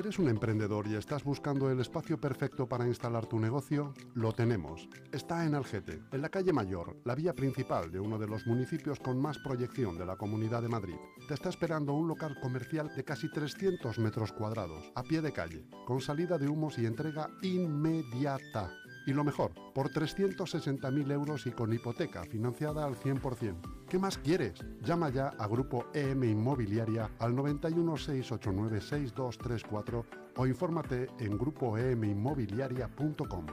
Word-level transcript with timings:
¿Eres 0.00 0.18
un 0.18 0.30
emprendedor 0.30 0.86
y 0.86 0.94
estás 0.94 1.24
buscando 1.24 1.70
el 1.70 1.78
espacio 1.78 2.18
perfecto 2.18 2.66
para 2.66 2.86
instalar 2.86 3.26
tu 3.26 3.38
negocio? 3.38 3.92
Lo 4.14 4.32
tenemos. 4.32 4.88
Está 5.12 5.44
en 5.44 5.54
Algete, 5.54 6.00
en 6.10 6.22
la 6.22 6.30
calle 6.30 6.54
Mayor, 6.54 6.96
la 7.04 7.14
vía 7.14 7.34
principal 7.34 7.92
de 7.92 8.00
uno 8.00 8.18
de 8.18 8.26
los 8.26 8.46
municipios 8.46 8.98
con 8.98 9.20
más 9.20 9.36
proyección 9.40 9.98
de 9.98 10.06
la 10.06 10.16
Comunidad 10.16 10.62
de 10.62 10.70
Madrid. 10.70 10.96
Te 11.28 11.34
está 11.34 11.50
esperando 11.50 11.92
un 11.92 12.08
local 12.08 12.34
comercial 12.40 12.90
de 12.96 13.04
casi 13.04 13.30
300 13.30 13.98
metros 13.98 14.32
cuadrados, 14.32 14.90
a 14.94 15.02
pie 15.02 15.20
de 15.20 15.34
calle, 15.34 15.66
con 15.86 16.00
salida 16.00 16.38
de 16.38 16.48
humos 16.48 16.78
y 16.78 16.86
entrega 16.86 17.28
inmediata. 17.42 18.72
Y 19.10 19.12
lo 19.12 19.24
mejor, 19.24 19.50
por 19.74 19.90
360.000 19.90 21.10
euros 21.10 21.44
y 21.44 21.50
con 21.50 21.72
hipoteca 21.72 22.22
financiada 22.22 22.86
al 22.86 22.94
100%. 22.94 23.56
¿Qué 23.88 23.98
más 23.98 24.16
quieres? 24.18 24.64
Llama 24.84 25.10
ya 25.10 25.32
a 25.36 25.48
Grupo 25.48 25.86
EM 25.92 26.22
Inmobiliaria 26.22 27.10
al 27.18 27.34
91 27.34 27.96
689 27.96 28.80
6234 28.80 30.06
o 30.36 30.46
infórmate 30.46 31.08
en 31.18 31.36
grupoeminmobiliaria.com. 31.36 33.46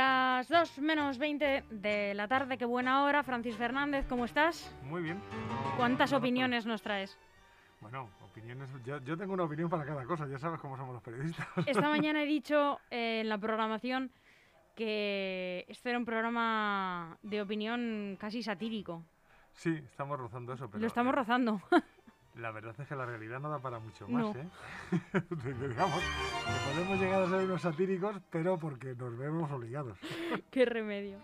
Las 0.00 0.48
2 0.48 0.78
menos 0.78 1.18
20 1.18 1.64
de 1.68 2.14
la 2.14 2.26
tarde, 2.26 2.56
qué 2.56 2.64
buena 2.64 3.04
hora. 3.04 3.22
Francis 3.22 3.54
Fernández, 3.54 4.06
¿cómo 4.08 4.24
estás? 4.24 4.74
Muy 4.84 5.02
bien. 5.02 5.20
¿Cuántas 5.76 6.10
No, 6.10 6.16
opiniones 6.16 6.64
nos 6.64 6.80
traes? 6.80 7.18
Bueno, 7.82 8.08
opiniones. 8.22 8.70
Yo, 8.82 8.98
yo 9.02 9.18
tengo 9.18 9.34
una 9.34 9.42
opinión 9.42 9.68
para 9.68 9.84
cada 9.84 10.06
cosa, 10.06 10.26
ya 10.26 10.38
sabes 10.38 10.58
cómo 10.58 10.78
somos 10.78 10.94
los 10.94 11.02
periodistas. 11.02 11.46
Esta 11.66 11.86
mañana 11.90 12.22
he 12.22 12.26
dicho 12.26 12.80
eh, 12.90 13.20
en 13.20 13.28
la 13.28 13.36
programación 13.36 14.10
que 14.74 15.66
este 15.68 15.90
era 15.90 15.98
un 15.98 16.06
programa 16.06 17.18
de 17.20 17.42
opinión 17.42 18.16
casi 18.18 18.42
satírico. 18.42 19.04
Sí, 19.52 19.82
estamos 19.84 20.18
rozando 20.18 20.54
eso, 20.54 20.70
pero. 20.70 20.80
Lo 20.80 20.86
estamos 20.86 21.12
eh, 21.12 21.16
rozando. 21.16 21.60
La 22.36 22.52
verdad 22.52 22.74
es 22.78 22.86
que 22.86 22.94
la 22.94 23.04
realidad 23.06 23.40
no 23.40 23.50
da 23.50 23.58
para 23.58 23.78
mucho 23.80 24.06
No. 24.08 24.28
más, 24.28 24.36
¿eh? 24.36 24.48
Digamos, 25.68 26.00
que 26.00 26.72
podemos 26.74 27.00
llegar 27.00 27.22
a 27.22 27.28
ser 27.28 27.40
unos 27.44 27.62
satíricos, 27.62 28.16
pero 28.30 28.56
porque 28.58 28.94
nos 28.94 29.16
vemos 29.18 29.50
obligados. 29.50 29.98
Qué 30.50 30.64
remedio. 30.64 31.18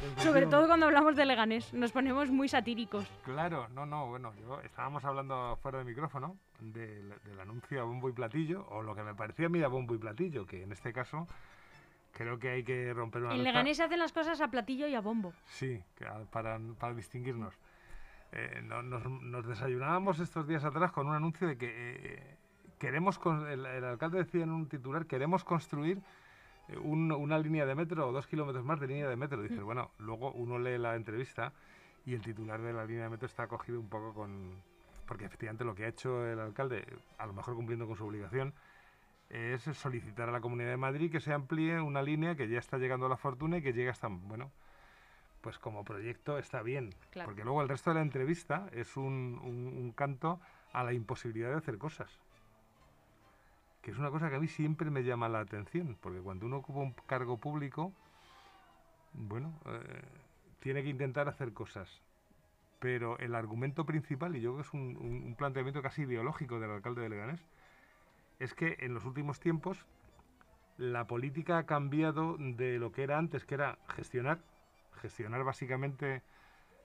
Sobre 0.00 0.06
Efectivamente. 0.12 0.50
todo 0.56 0.66
cuando 0.66 0.86
hablamos 0.86 1.14
de 1.14 1.26
Leganés, 1.26 1.74
nos 1.74 1.92
ponemos 1.92 2.30
muy 2.30 2.48
satíricos. 2.48 3.06
Claro, 3.24 3.68
no, 3.74 3.84
no, 3.84 4.06
bueno, 4.08 4.32
yo 4.40 4.58
estábamos 4.62 5.04
hablando 5.04 5.58
fuera 5.60 5.78
de 5.80 5.84
micrófono 5.84 6.38
del, 6.60 7.12
del 7.22 7.38
anuncio 7.40 7.82
a 7.82 7.84
bombo 7.84 8.08
y 8.08 8.12
platillo, 8.12 8.66
o 8.70 8.82
lo 8.82 8.94
que 8.94 9.02
me 9.02 9.14
parecía 9.14 9.46
a 9.46 9.48
mí 9.50 9.62
a 9.62 9.68
bombo 9.68 9.94
y 9.94 9.98
platillo, 9.98 10.46
que 10.46 10.62
en 10.62 10.72
este 10.72 10.94
caso 10.94 11.28
creo 12.12 12.38
que 12.38 12.48
hay 12.48 12.64
que 12.64 12.94
romper 12.94 13.22
una 13.24 13.34
En 13.34 13.44
Leganés 13.44 13.76
se 13.76 13.82
hacen 13.82 13.98
las 13.98 14.12
cosas 14.12 14.40
a 14.40 14.48
platillo 14.48 14.86
y 14.88 14.94
a 14.94 15.02
bombo. 15.02 15.34
Sí, 15.44 15.82
para, 16.32 16.58
para 16.78 16.94
distinguirnos. 16.94 17.54
Eh, 18.32 18.62
no- 18.64 18.82
nos, 18.82 19.04
nos 19.22 19.46
desayunábamos 19.46 20.20
estos 20.20 20.46
días 20.46 20.64
atrás 20.64 20.92
con 20.92 21.08
un 21.08 21.14
anuncio 21.14 21.48
de 21.48 21.56
que 21.58 21.68
eh, 21.68 22.36
queremos, 22.78 23.18
con- 23.18 23.46
el, 23.48 23.66
el 23.66 23.84
alcalde 23.84 24.18
decía 24.18 24.44
en 24.44 24.50
un 24.52 24.68
titular, 24.68 25.06
queremos 25.06 25.42
construir 25.42 26.00
eh, 26.68 26.78
un- 26.78 27.10
una 27.10 27.38
línea 27.38 27.66
de 27.66 27.74
metro 27.74 28.08
o 28.08 28.12
dos 28.12 28.26
kilómetros 28.26 28.64
más 28.64 28.78
de 28.78 28.86
línea 28.86 29.08
de 29.08 29.16
metro. 29.16 29.42
Dices, 29.42 29.62
bueno, 29.62 29.90
luego 29.98 30.30
uno 30.32 30.58
lee 30.58 30.78
la 30.78 30.94
entrevista 30.94 31.52
y 32.06 32.14
el 32.14 32.20
titular 32.22 32.60
de 32.60 32.72
la 32.72 32.84
línea 32.84 33.04
de 33.04 33.10
metro 33.10 33.26
está 33.26 33.46
cogido 33.48 33.80
un 33.80 33.88
poco 33.88 34.14
con... 34.14 34.62
Porque 35.06 35.24
efectivamente 35.24 35.64
lo 35.64 35.74
que 35.74 35.84
ha 35.84 35.88
hecho 35.88 36.24
el 36.24 36.38
alcalde, 36.38 36.86
a 37.18 37.26
lo 37.26 37.32
mejor 37.32 37.56
cumpliendo 37.56 37.86
con 37.88 37.96
su 37.96 38.06
obligación, 38.06 38.54
es 39.28 39.62
solicitar 39.62 40.28
a 40.28 40.32
la 40.32 40.40
Comunidad 40.40 40.70
de 40.70 40.76
Madrid 40.76 41.10
que 41.10 41.20
se 41.20 41.32
amplíe 41.32 41.80
una 41.80 42.00
línea 42.02 42.36
que 42.36 42.48
ya 42.48 42.58
está 42.60 42.78
llegando 42.78 43.06
a 43.06 43.08
la 43.08 43.16
fortuna 43.16 43.58
y 43.58 43.62
que 43.62 43.72
llega 43.72 43.90
hasta, 43.90 44.06
bueno, 44.08 44.52
pues 45.40 45.58
como 45.58 45.84
proyecto 45.84 46.38
está 46.38 46.62
bien. 46.62 46.94
Claro. 47.10 47.28
Porque 47.28 47.44
luego 47.44 47.62
el 47.62 47.68
resto 47.68 47.90
de 47.90 47.94
la 47.94 48.02
entrevista 48.02 48.68
es 48.72 48.96
un, 48.96 49.40
un- 49.42 49.74
un 49.78 49.92
canto 49.92 50.40
a 50.72 50.84
la 50.84 50.92
imposibilidad 50.92 51.50
de 51.50 51.56
hacer 51.56 51.78
cosas. 51.78 52.10
Que 53.82 53.90
es 53.90 53.98
una 53.98 54.10
cosa 54.10 54.28
que 54.28 54.36
a 54.36 54.40
mí 54.40 54.48
siempre 54.48 54.90
me 54.90 55.02
llama 55.04 55.28
la 55.28 55.40
atención, 55.40 55.96
porque 56.00 56.20
cuando 56.20 56.46
uno 56.46 56.58
ocupa 56.58 56.80
un 56.80 56.92
cargo 57.06 57.38
público, 57.38 57.92
bueno, 59.14 59.52
eh, 59.66 60.02
tiene 60.60 60.82
que 60.82 60.90
intentar 60.90 61.28
hacer 61.28 61.52
cosas. 61.52 62.02
Pero 62.78 63.18
el 63.18 63.34
argumento 63.34 63.84
principal, 63.84 64.36
y 64.36 64.40
yo 64.40 64.52
creo 64.52 64.62
que 64.62 64.68
es 64.68 64.74
un, 64.74 64.96
un- 64.98 65.22
un 65.26 65.34
planteamiento 65.34 65.82
casi 65.82 66.02
ideológico 66.02 66.60
del 66.60 66.70
alcalde 66.70 67.02
de 67.02 67.08
Leganés, 67.08 67.40
es 68.38 68.54
que 68.54 68.76
en 68.80 68.94
los 68.94 69.04
últimos 69.04 69.40
tiempos 69.40 69.86
la 70.78 71.06
política 71.06 71.58
ha 71.58 71.66
cambiado 71.66 72.36
de 72.38 72.78
lo 72.78 72.90
que 72.92 73.02
era 73.02 73.18
antes, 73.18 73.44
que 73.44 73.54
era 73.54 73.78
gestionar, 73.88 74.40
gestionar 75.00 75.44
básicamente 75.44 76.22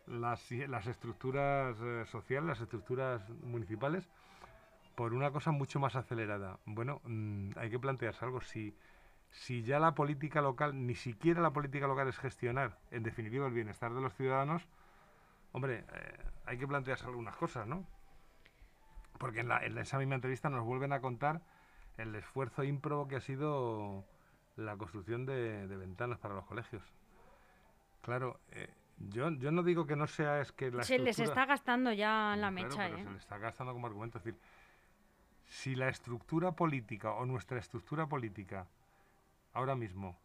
las, 0.07 0.51
las 0.51 0.87
estructuras 0.87 1.77
eh, 1.81 2.05
sociales, 2.05 2.47
las 2.47 2.61
estructuras 2.61 3.27
municipales, 3.43 4.07
por 4.95 5.13
una 5.13 5.31
cosa 5.31 5.51
mucho 5.51 5.79
más 5.79 5.95
acelerada. 5.95 6.59
Bueno, 6.65 7.01
mm, 7.05 7.51
hay 7.57 7.69
que 7.69 7.79
plantearse 7.79 8.23
algo. 8.25 8.41
Si, 8.41 8.75
ya 9.63 9.79
la 9.79 9.93
política 9.95 10.41
local, 10.41 10.85
ni 10.87 10.95
siquiera 10.95 11.41
la 11.41 11.51
política 11.51 11.87
local 11.87 12.07
es 12.07 12.17
gestionar, 12.17 12.77
en 12.91 13.03
definitiva, 13.03 13.47
el 13.47 13.53
bienestar 13.53 13.93
de 13.93 14.01
los 14.01 14.13
ciudadanos, 14.15 14.67
hombre, 15.51 15.83
eh, 15.93 16.17
hay 16.45 16.57
que 16.57 16.67
plantearse 16.67 17.05
algunas 17.05 17.35
cosas, 17.35 17.67
¿no? 17.67 17.85
Porque 19.17 19.39
en, 19.41 19.47
la- 19.49 19.65
en 19.65 19.77
esa 19.77 19.97
misma 19.97 20.15
entrevista 20.15 20.49
nos 20.49 20.63
vuelven 20.65 20.93
a 20.93 21.01
contar 21.01 21.41
el 21.97 22.15
esfuerzo 22.15 22.63
ímprobo 22.63 23.07
que 23.07 23.15
ha 23.17 23.21
sido 23.21 24.05
la 24.57 24.77
construcción 24.77 25.25
de 25.25 25.67
ventanas 25.67 26.19
para 26.19 26.35
los 26.35 26.45
colegios. 26.45 26.83
Claro, 28.05 28.39
eh, 28.51 28.69
yo, 28.99 29.31
yo 29.31 29.51
no 29.51 29.63
digo 29.63 29.87
que 29.87 29.95
no 29.95 30.05
sea 30.05 30.39
es 30.39 30.51
que 30.51 30.69
la 30.69 30.83
Se 30.83 30.99
les 30.99 31.17
estructura- 31.17 31.41
está 31.41 31.45
gastando 31.47 31.91
ya 31.91 32.35
la 32.37 32.51
Claro, 32.51 32.51
mecha, 32.51 32.83
pero 32.85 32.97
¿eh? 32.99 33.03
se 33.03 33.09
le 33.09 33.17
está 33.17 33.37
gastando 33.39 33.73
como 33.73 33.87
argumento. 33.87 34.19
Es 34.19 34.23
decir, 34.23 34.39
si 35.47 35.73
la 35.75 35.89
estructura 35.89 36.51
política 36.51 37.13
o 37.13 37.25
nuestra 37.25 37.57
estructura 37.57 38.05
política 38.05 38.67
ahora 39.53 39.73
mismo 39.75 40.15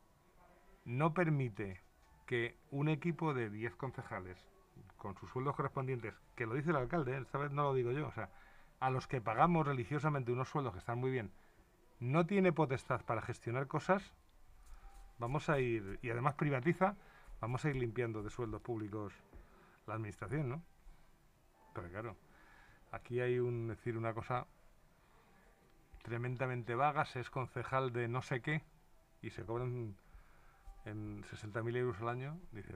no 0.85 1.15
permite 1.15 1.81
que 2.27 2.59
un 2.71 2.91
equipo 2.91 3.33
de 3.33 3.49
10 3.49 3.75
concejales 3.77 4.47
con 4.99 5.17
sus 5.17 5.31
sueldos 5.31 5.57
correspondientes, 5.57 6.15
que 6.37 6.45
lo 6.45 6.55
dice 6.55 6.69
el 6.71 6.77
alcalde, 6.77 7.17
¿eh? 7.17 7.21
esta 7.23 7.39
vez 7.39 7.51
no 7.51 7.63
lo 7.63 7.73
digo 7.73 7.93
yo, 7.93 8.09
o 8.09 8.13
sea, 8.13 8.29
a 8.79 8.91
los 8.91 9.07
que 9.07 9.23
pagamos 9.23 9.67
religiosamente 9.67 10.33
unos 10.33 10.51
sueldos 10.51 10.75
que 10.75 10.79
están 10.81 10.99
muy 10.99 11.11
bien, 11.11 11.33
no 11.99 12.27
tiene 12.27 12.53
potestad 12.53 13.01
para 13.07 13.23
gestionar 13.23 13.67
cosas, 13.69 14.13
vamos 15.19 15.49
a 15.49 15.59
ir, 15.61 15.99
y 16.03 16.11
además 16.11 16.35
privatiza, 16.35 16.97
vamos 17.41 17.65
a 17.65 17.71
ir 17.71 17.77
limpiando 17.77 18.23
de 18.23 18.31
sueldos 18.31 18.61
públicos 18.63 19.13
la 19.87 19.95
administración, 19.95 20.49
¿no? 20.49 20.63
Pero 21.75 21.89
claro, 21.89 22.17
aquí 22.93 23.21
hay 23.21 23.39
un, 23.39 23.69
decir, 23.69 23.97
una 23.97 24.13
cosa 24.15 24.47
tremendamente 26.03 26.75
vaga, 26.75 27.05
se 27.05 27.21
es 27.21 27.31
concejal 27.31 27.93
de 27.93 28.09
no 28.09 28.23
sé 28.23 28.41
qué 28.41 28.63
y 29.23 29.31
se 29.31 29.45
cobran 29.45 29.95
en 30.87 31.23
60.000 31.25 31.77
euros 31.77 32.01
al 32.01 32.09
año, 32.09 32.41
dice, 32.53 32.73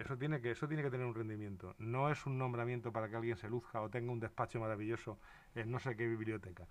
eso 0.00 0.16
tiene, 0.18 0.40
que, 0.40 0.50
eso 0.50 0.66
tiene 0.66 0.82
que 0.82 0.90
tener 0.90 1.06
un 1.06 1.14
rendimiento. 1.14 1.74
No 1.78 2.10
es 2.10 2.26
un 2.26 2.38
nombramiento 2.38 2.92
para 2.92 3.08
que 3.08 3.16
alguien 3.16 3.36
se 3.36 3.48
luzca 3.48 3.80
o 3.80 3.88
tenga 3.88 4.10
un 4.12 4.18
despacho 4.20 4.58
maravilloso 4.60 5.18
en 5.54 5.70
no 5.70 5.78
sé 5.78 5.96
qué 5.96 6.06
biblioteca. 6.08 6.66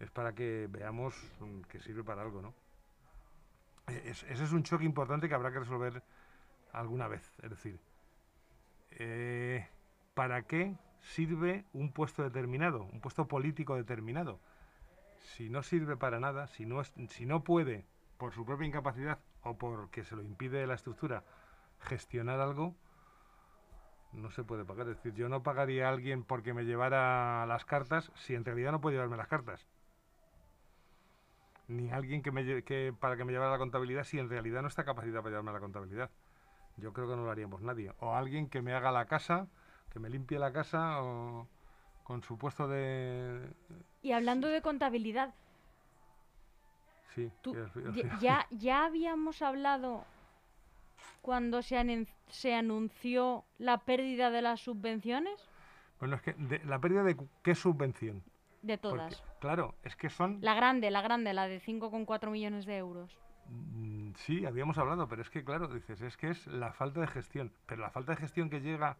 Es 0.00 0.10
para 0.10 0.34
que 0.34 0.68
veamos 0.70 1.14
mm, 1.40 1.60
que 1.62 1.80
sirve 1.80 2.04
para 2.04 2.22
algo, 2.22 2.42
¿no? 2.42 2.54
Es- 3.86 4.22
ese 4.24 4.44
es 4.44 4.52
un 4.52 4.62
choque 4.62 4.84
importante 4.84 5.28
que 5.28 5.34
habrá 5.34 5.50
que 5.52 5.60
resolver 5.60 6.02
alguna 6.78 7.08
vez. 7.08 7.32
Es 7.42 7.50
decir, 7.50 7.80
eh, 8.90 9.66
¿para 10.14 10.42
qué 10.42 10.76
sirve 11.00 11.64
un 11.72 11.92
puesto 11.92 12.22
determinado, 12.22 12.84
un 12.84 13.00
puesto 13.00 13.28
político 13.28 13.76
determinado? 13.76 14.40
Si 15.20 15.50
no 15.50 15.62
sirve 15.62 15.96
para 15.96 16.20
nada, 16.20 16.48
si 16.48 16.66
no, 16.66 16.80
es- 16.80 16.94
si 17.10 17.26
no 17.26 17.44
puede, 17.44 17.86
por 18.18 18.32
su 18.34 18.44
propia 18.46 18.66
incapacidad 18.68 19.18
o 19.42 19.56
porque 19.58 20.04
se 20.04 20.16
lo 20.16 20.22
impide 20.22 20.66
la 20.66 20.74
estructura, 20.74 21.24
gestionar 21.80 22.40
algo, 22.40 22.74
no 24.12 24.30
se 24.30 24.44
puede 24.44 24.64
pagar. 24.64 24.88
Es 24.88 24.96
decir, 24.96 25.14
yo 25.14 25.28
no 25.28 25.42
pagaría 25.42 25.86
a 25.88 25.90
alguien 25.90 26.24
porque 26.24 26.54
me 26.54 26.64
llevara 26.64 27.44
las 27.46 27.64
cartas 27.64 28.10
si 28.16 28.34
en 28.34 28.44
realidad 28.44 28.72
no 28.72 28.80
puede 28.80 28.96
llevarme 28.96 29.16
las 29.16 29.28
cartas. 29.28 29.66
Ni 31.68 31.90
a 31.90 31.96
alguien 31.96 32.22
que 32.22 32.32
me, 32.32 32.64
que, 32.64 32.94
para 32.98 33.16
que 33.16 33.24
me 33.24 33.32
llevara 33.32 33.52
la 33.52 33.58
contabilidad 33.58 34.04
si 34.04 34.18
en 34.18 34.28
realidad 34.30 34.62
no 34.62 34.68
está 34.68 34.84
capacitado 34.84 35.22
para 35.22 35.30
llevarme 35.32 35.52
la 35.52 35.60
contabilidad. 35.60 36.10
Yo 36.78 36.92
creo 36.92 37.08
que 37.08 37.16
no 37.16 37.24
lo 37.24 37.30
haríamos 37.30 37.60
nadie. 37.60 37.92
O 38.00 38.14
alguien 38.14 38.48
que 38.48 38.62
me 38.62 38.72
haga 38.72 38.90
la 38.92 39.06
casa, 39.06 39.48
que 39.92 39.98
me 39.98 40.08
limpie 40.08 40.38
la 40.38 40.52
casa 40.52 41.02
o 41.02 41.46
con 42.04 42.22
su 42.22 42.38
puesto 42.38 42.68
de... 42.68 43.52
Y 44.02 44.12
hablando 44.12 44.48
de 44.48 44.62
contabilidad, 44.62 45.34
Sí, 47.14 47.30
tú- 47.42 47.56
ya, 48.20 48.46
ya, 48.50 48.84
habíamos 48.84 49.42
hablado 49.42 50.04
cuando 51.20 51.62
se, 51.62 51.76
anen- 51.76 52.06
se 52.28 52.54
anunció 52.54 53.44
la 53.58 53.78
pérdida 53.78 54.30
de 54.30 54.42
las 54.42 54.60
subvenciones? 54.60 55.48
Bueno, 55.98 56.16
es 56.16 56.22
que 56.22 56.32
de- 56.34 56.64
la 56.64 56.78
pérdida 56.78 57.02
de 57.02 57.16
qué 57.42 57.54
subvención. 57.54 58.22
De 58.62 58.78
Porque, 58.78 58.98
todas. 58.98 59.22
claro, 59.40 59.74
es 59.82 59.96
que 59.96 60.10
son... 60.10 60.38
La 60.42 60.54
grande, 60.54 60.90
la 60.90 61.00
grande, 61.02 61.32
la 61.32 61.48
de 61.48 61.60
5,4 61.60 62.30
millones 62.30 62.66
de 62.66 62.76
euros. 62.76 63.18
Mm, 63.48 64.12
Sí, 64.16 64.44
habíamos 64.46 64.78
hablado, 64.78 65.06
pero 65.08 65.22
es 65.22 65.30
que, 65.30 65.44
claro, 65.44 65.68
dices, 65.68 66.00
es 66.02 66.16
que 66.16 66.30
es 66.30 66.46
la 66.46 66.72
falta 66.72 67.00
de 67.00 67.06
gestión. 67.06 67.52
Pero 67.66 67.82
la 67.82 67.90
falta 67.90 68.12
de 68.12 68.16
gestión 68.16 68.50
que 68.50 68.60
llega 68.60 68.96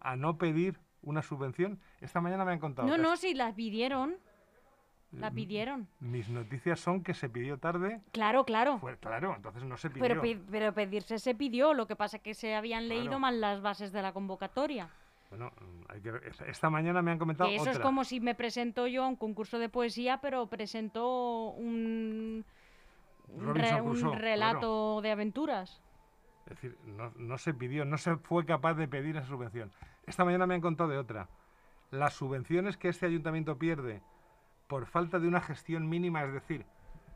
a 0.00 0.16
no 0.16 0.36
pedir 0.36 0.78
una 1.02 1.22
subvención. 1.22 1.80
Esta 2.00 2.20
mañana 2.20 2.44
me 2.44 2.52
han 2.52 2.58
contado. 2.58 2.86
No, 2.88 2.96
no, 2.98 3.16
sí, 3.16 3.34
la 3.34 3.54
pidieron. 3.54 4.16
La 5.12 5.30
Mm, 5.30 5.34
pidieron. 5.34 5.88
Mis 6.00 6.28
noticias 6.28 6.80
son 6.80 7.02
que 7.02 7.12
se 7.14 7.28
pidió 7.28 7.58
tarde. 7.58 8.00
Claro, 8.12 8.44
claro. 8.44 8.78
Fue, 8.78 8.96
claro, 8.98 9.34
entonces 9.36 9.62
no 9.64 9.76
se 9.76 9.90
pidió. 9.90 10.20
Pero, 10.50 10.72
pedirse 10.74 11.18
se 11.18 11.34
pidió, 11.34 11.74
lo 11.74 11.86
que 11.86 11.96
pasa 11.96 12.16
es 12.16 12.22
que 12.22 12.34
se 12.34 12.54
habían 12.54 12.88
leído 12.88 13.04
Claro. 13.04 13.18
mal 13.20 13.40
las 13.40 13.60
bases 13.60 13.92
de 13.92 14.00
la 14.02 14.12
convocatoria. 14.12 14.88
Bueno, 15.28 15.50
hay 15.88 16.00
que 16.00 16.12
esta- 16.46 16.70
mañana 16.70 17.00
me 17.02 17.10
han 17.10 17.18
comentado 17.18 17.48
Que 17.48 17.56
eso 17.56 17.70
es 17.70 17.78
como 17.78 18.04
si 18.04 18.20
me 18.20 18.34
presento 18.34 18.86
yo 18.86 19.04
a 19.04 19.08
un 19.08 19.16
concurso 19.16 19.58
de 19.58 19.68
poesía, 19.68 20.18
pero 20.20 20.46
presento 20.46 21.50
un, 21.56 22.44
Robinson 23.38 23.74
re- 23.76 23.80
un 23.82 23.90
Crusoe, 23.90 24.18
relato 24.18 25.00
de 25.02 25.10
aventuras. 25.12 25.82
Es 26.46 26.56
decir, 26.56 26.76
no, 26.84 27.12
no 27.16 27.38
se 27.38 27.54
pidió, 27.54 27.84
no 27.84 27.98
se 27.98 28.16
fue 28.16 28.44
capaz 28.44 28.74
de 28.74 28.88
pedir 28.88 29.16
esa 29.16 29.26
subvención. 29.26 29.72
Esta 30.06 30.24
mañana 30.24 30.46
me 30.46 30.54
han 30.54 30.60
contado 30.60 30.90
de 30.90 30.98
otra. 30.98 31.28
Las 31.90 32.14
subvenciones 32.14 32.76
que 32.76 32.88
este 32.88 33.06
ayuntamiento 33.06 33.58
pierde 33.58 34.02
por 34.66 34.86
falta 34.86 35.18
de 35.18 35.28
una 35.28 35.40
gestión 35.40 35.88
mínima, 35.88 36.24
es 36.24 36.32
decir, 36.32 36.64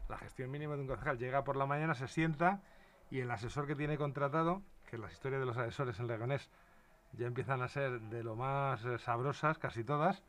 la 0.08 0.18
gestión 0.18 0.50
mínima 0.50 0.74
de 0.76 0.82
un 0.82 0.86
concejal 0.86 1.18
llega 1.18 1.42
por 1.44 1.56
la 1.56 1.66
mañana, 1.66 1.94
se 1.94 2.06
sienta 2.06 2.60
y 3.10 3.20
el 3.20 3.30
asesor 3.30 3.66
que 3.66 3.74
tiene 3.74 3.96
contratado, 3.98 4.62
que 4.90 4.98
las 4.98 5.12
historias 5.12 5.40
de 5.40 5.46
los 5.46 5.56
asesores 5.56 5.98
en 5.98 6.06
Leganés 6.06 6.50
ya 7.12 7.26
empiezan 7.26 7.62
a 7.62 7.68
ser 7.68 8.00
de 8.02 8.22
lo 8.22 8.36
más 8.36 8.84
eh, 8.84 8.98
sabrosas, 8.98 9.58
casi 9.58 9.82
todas. 9.82 10.22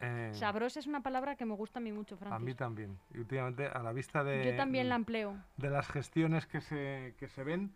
Eh, 0.00 0.30
Sabrosa 0.34 0.80
es 0.80 0.86
una 0.86 1.02
palabra 1.02 1.36
que 1.36 1.44
me 1.44 1.54
gusta 1.54 1.78
a 1.78 1.82
mí 1.82 1.92
mucho, 1.92 2.16
a 2.16 2.18
mí 2.18 2.28
Francis. 2.30 2.56
también. 2.56 2.98
Y 3.14 3.18
últimamente, 3.18 3.66
a 3.66 3.82
la 3.82 3.92
vista 3.92 4.22
de, 4.24 4.44
Yo 4.44 4.56
también 4.56 4.88
la 4.88 4.96
empleo. 4.96 5.36
de 5.56 5.70
las 5.70 5.88
gestiones 5.88 6.46
que 6.46 6.60
se, 6.60 7.14
que 7.18 7.28
se 7.28 7.44
ven, 7.44 7.72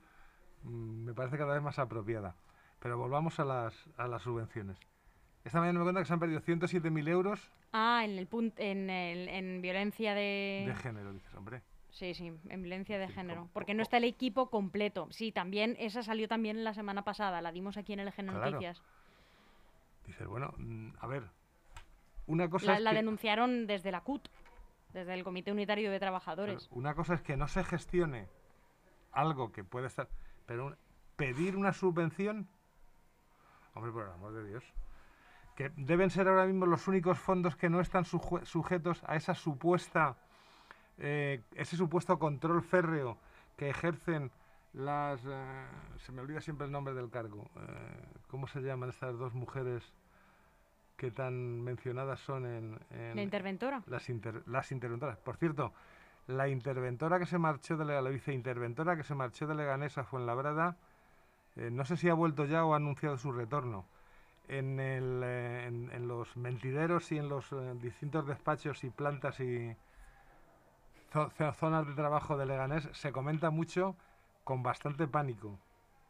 mm, 0.64 1.04
me 1.04 1.14
parece 1.14 1.38
cada 1.38 1.54
vez 1.54 1.62
más 1.62 1.78
apropiada. 1.78 2.34
Pero 2.80 2.98
volvamos 2.98 3.38
a 3.40 3.44
las, 3.44 3.74
a 3.96 4.06
las 4.08 4.22
subvenciones. 4.22 4.78
Esta 5.44 5.60
mañana 5.60 5.78
me 5.78 5.84
cuenta 5.84 6.00
que 6.02 6.06
se 6.06 6.12
han 6.12 6.20
perdido 6.20 6.40
107.000 6.40 7.08
euros 7.08 7.50
Ah, 7.72 8.02
en 8.04 8.18
el 8.18 8.28
punt- 8.28 8.58
en, 8.58 8.90
el- 8.90 9.28
en 9.28 9.62
violencia 9.62 10.14
de... 10.14 10.64
de 10.66 10.74
género. 10.76 11.12
Dices, 11.12 11.34
hombre, 11.34 11.62
Sí, 11.90 12.14
sí, 12.14 12.32
en 12.48 12.62
violencia 12.62 12.98
de 12.98 13.08
Sí, 13.08 13.14
género. 13.14 13.48
Porque 13.52 13.74
no 13.74 13.82
está 13.82 13.96
el 13.96 14.04
equipo 14.04 14.48
completo. 14.50 15.08
Sí, 15.10 15.32
también, 15.32 15.76
esa 15.78 16.02
salió 16.02 16.28
también 16.28 16.62
la 16.62 16.72
semana 16.74 17.02
pasada, 17.02 17.40
la 17.42 17.50
dimos 17.52 17.76
aquí 17.76 17.92
en 17.94 18.00
el 18.00 18.12
Claro. 18.12 18.38
Noticias. 18.38 18.80
dices, 20.06 20.26
bueno, 20.26 20.52
mm, 20.58 20.90
a 21.00 21.06
ver, 21.06 21.24
una 22.30 22.48
cosa 22.48 22.66
La, 22.66 22.76
es 22.78 22.82
la 22.82 22.90
que- 22.90 22.96
denunciaron 22.96 23.66
desde 23.66 23.90
la 23.90 24.00
CUT, 24.02 24.28
desde 24.92 25.14
el 25.14 25.24
Comité 25.24 25.52
Unitario 25.52 25.90
de 25.90 25.98
Trabajadores. 25.98 26.68
Una 26.72 26.94
cosa 26.94 27.14
es 27.14 27.22
que 27.22 27.36
no 27.36 27.48
se 27.48 27.64
gestione 27.64 28.28
algo 29.12 29.52
que 29.52 29.64
puede 29.64 29.86
estar. 29.86 30.08
Pero 30.46 30.66
un- 30.66 30.76
pedir 31.16 31.56
una 31.56 31.72
subvención. 31.72 32.48
Hombre, 33.74 33.92
por 33.92 34.04
el 34.06 34.12
amor 34.12 34.32
de 34.32 34.46
Dios. 34.48 34.64
Que 35.56 35.70
deben 35.76 36.10
ser 36.10 36.26
ahora 36.28 36.46
mismo 36.46 36.66
los 36.66 36.88
únicos 36.88 37.18
fondos 37.18 37.54
que 37.56 37.68
no 37.68 37.80
están 37.80 38.04
suje- 38.04 38.44
sujetos 38.44 39.02
a 39.06 39.16
esa 39.16 39.34
supuesta. 39.34 40.16
eh, 41.02 41.42
ese 41.54 41.76
supuesto 41.78 42.18
control 42.18 42.62
férreo 42.62 43.16
que 43.56 43.70
ejercen 43.70 44.30
las. 44.74 45.20
eh, 45.26 45.66
se 45.98 46.12
me 46.12 46.20
olvida 46.20 46.40
siempre 46.42 46.66
el 46.66 46.72
nombre 46.72 46.92
del 46.94 47.08
cargo. 47.10 47.48
eh, 47.56 48.04
¿Cómo 48.28 48.46
se 48.46 48.60
llaman 48.60 48.90
estas 48.90 49.16
dos 49.18 49.32
mujeres 49.34 49.82
que 51.00 51.10
tan 51.10 51.62
mencionadas 51.62 52.20
son 52.20 52.44
en. 52.44 52.78
en- 52.90 53.16
La 53.16 53.22
interventora. 53.22 53.82
las, 53.86 54.10
inter- 54.10 54.42
las 54.46 54.70
interventoras. 54.70 55.16
Por 55.16 55.36
cierto, 55.38 55.72
la 56.26 56.46
interventora 56.48 57.18
que 57.18 57.24
se 57.24 57.38
marchó 57.38 57.78
de 57.78 57.86
Lega- 57.86 58.02
la 58.02 58.10
viceinterventora 58.10 58.96
que 58.96 59.02
se 59.02 59.14
marchó 59.14 59.46
de 59.46 59.54
Leganés 59.54 59.96
a 59.96 60.04
Fuenlabrada, 60.04 60.76
eh, 61.56 61.70
no 61.72 61.86
sé 61.86 61.96
si 61.96 62.10
ha 62.10 62.14
vuelto 62.14 62.44
ya 62.44 62.66
o 62.66 62.74
ha 62.74 62.76
anunciado 62.76 63.16
su 63.16 63.32
retorno. 63.32 63.86
En, 64.48 64.78
el, 64.78 65.22
eh, 65.24 65.66
en, 65.68 65.90
en 65.90 66.06
los 66.06 66.36
mentideros 66.36 67.10
y 67.12 67.16
en 67.18 67.30
los 67.30 67.50
eh, 67.52 67.56
distintos 67.80 68.26
despachos 68.26 68.84
y 68.84 68.90
plantas 68.90 69.40
y 69.40 69.74
zo- 71.14 71.30
zo- 71.32 71.54
zonas 71.54 71.86
de 71.86 71.94
trabajo 71.94 72.36
de 72.36 72.44
Leganés 72.44 72.86
se 72.92 73.10
comenta 73.10 73.48
mucho 73.48 73.96
con 74.44 74.62
bastante 74.62 75.06
pánico 75.08 75.58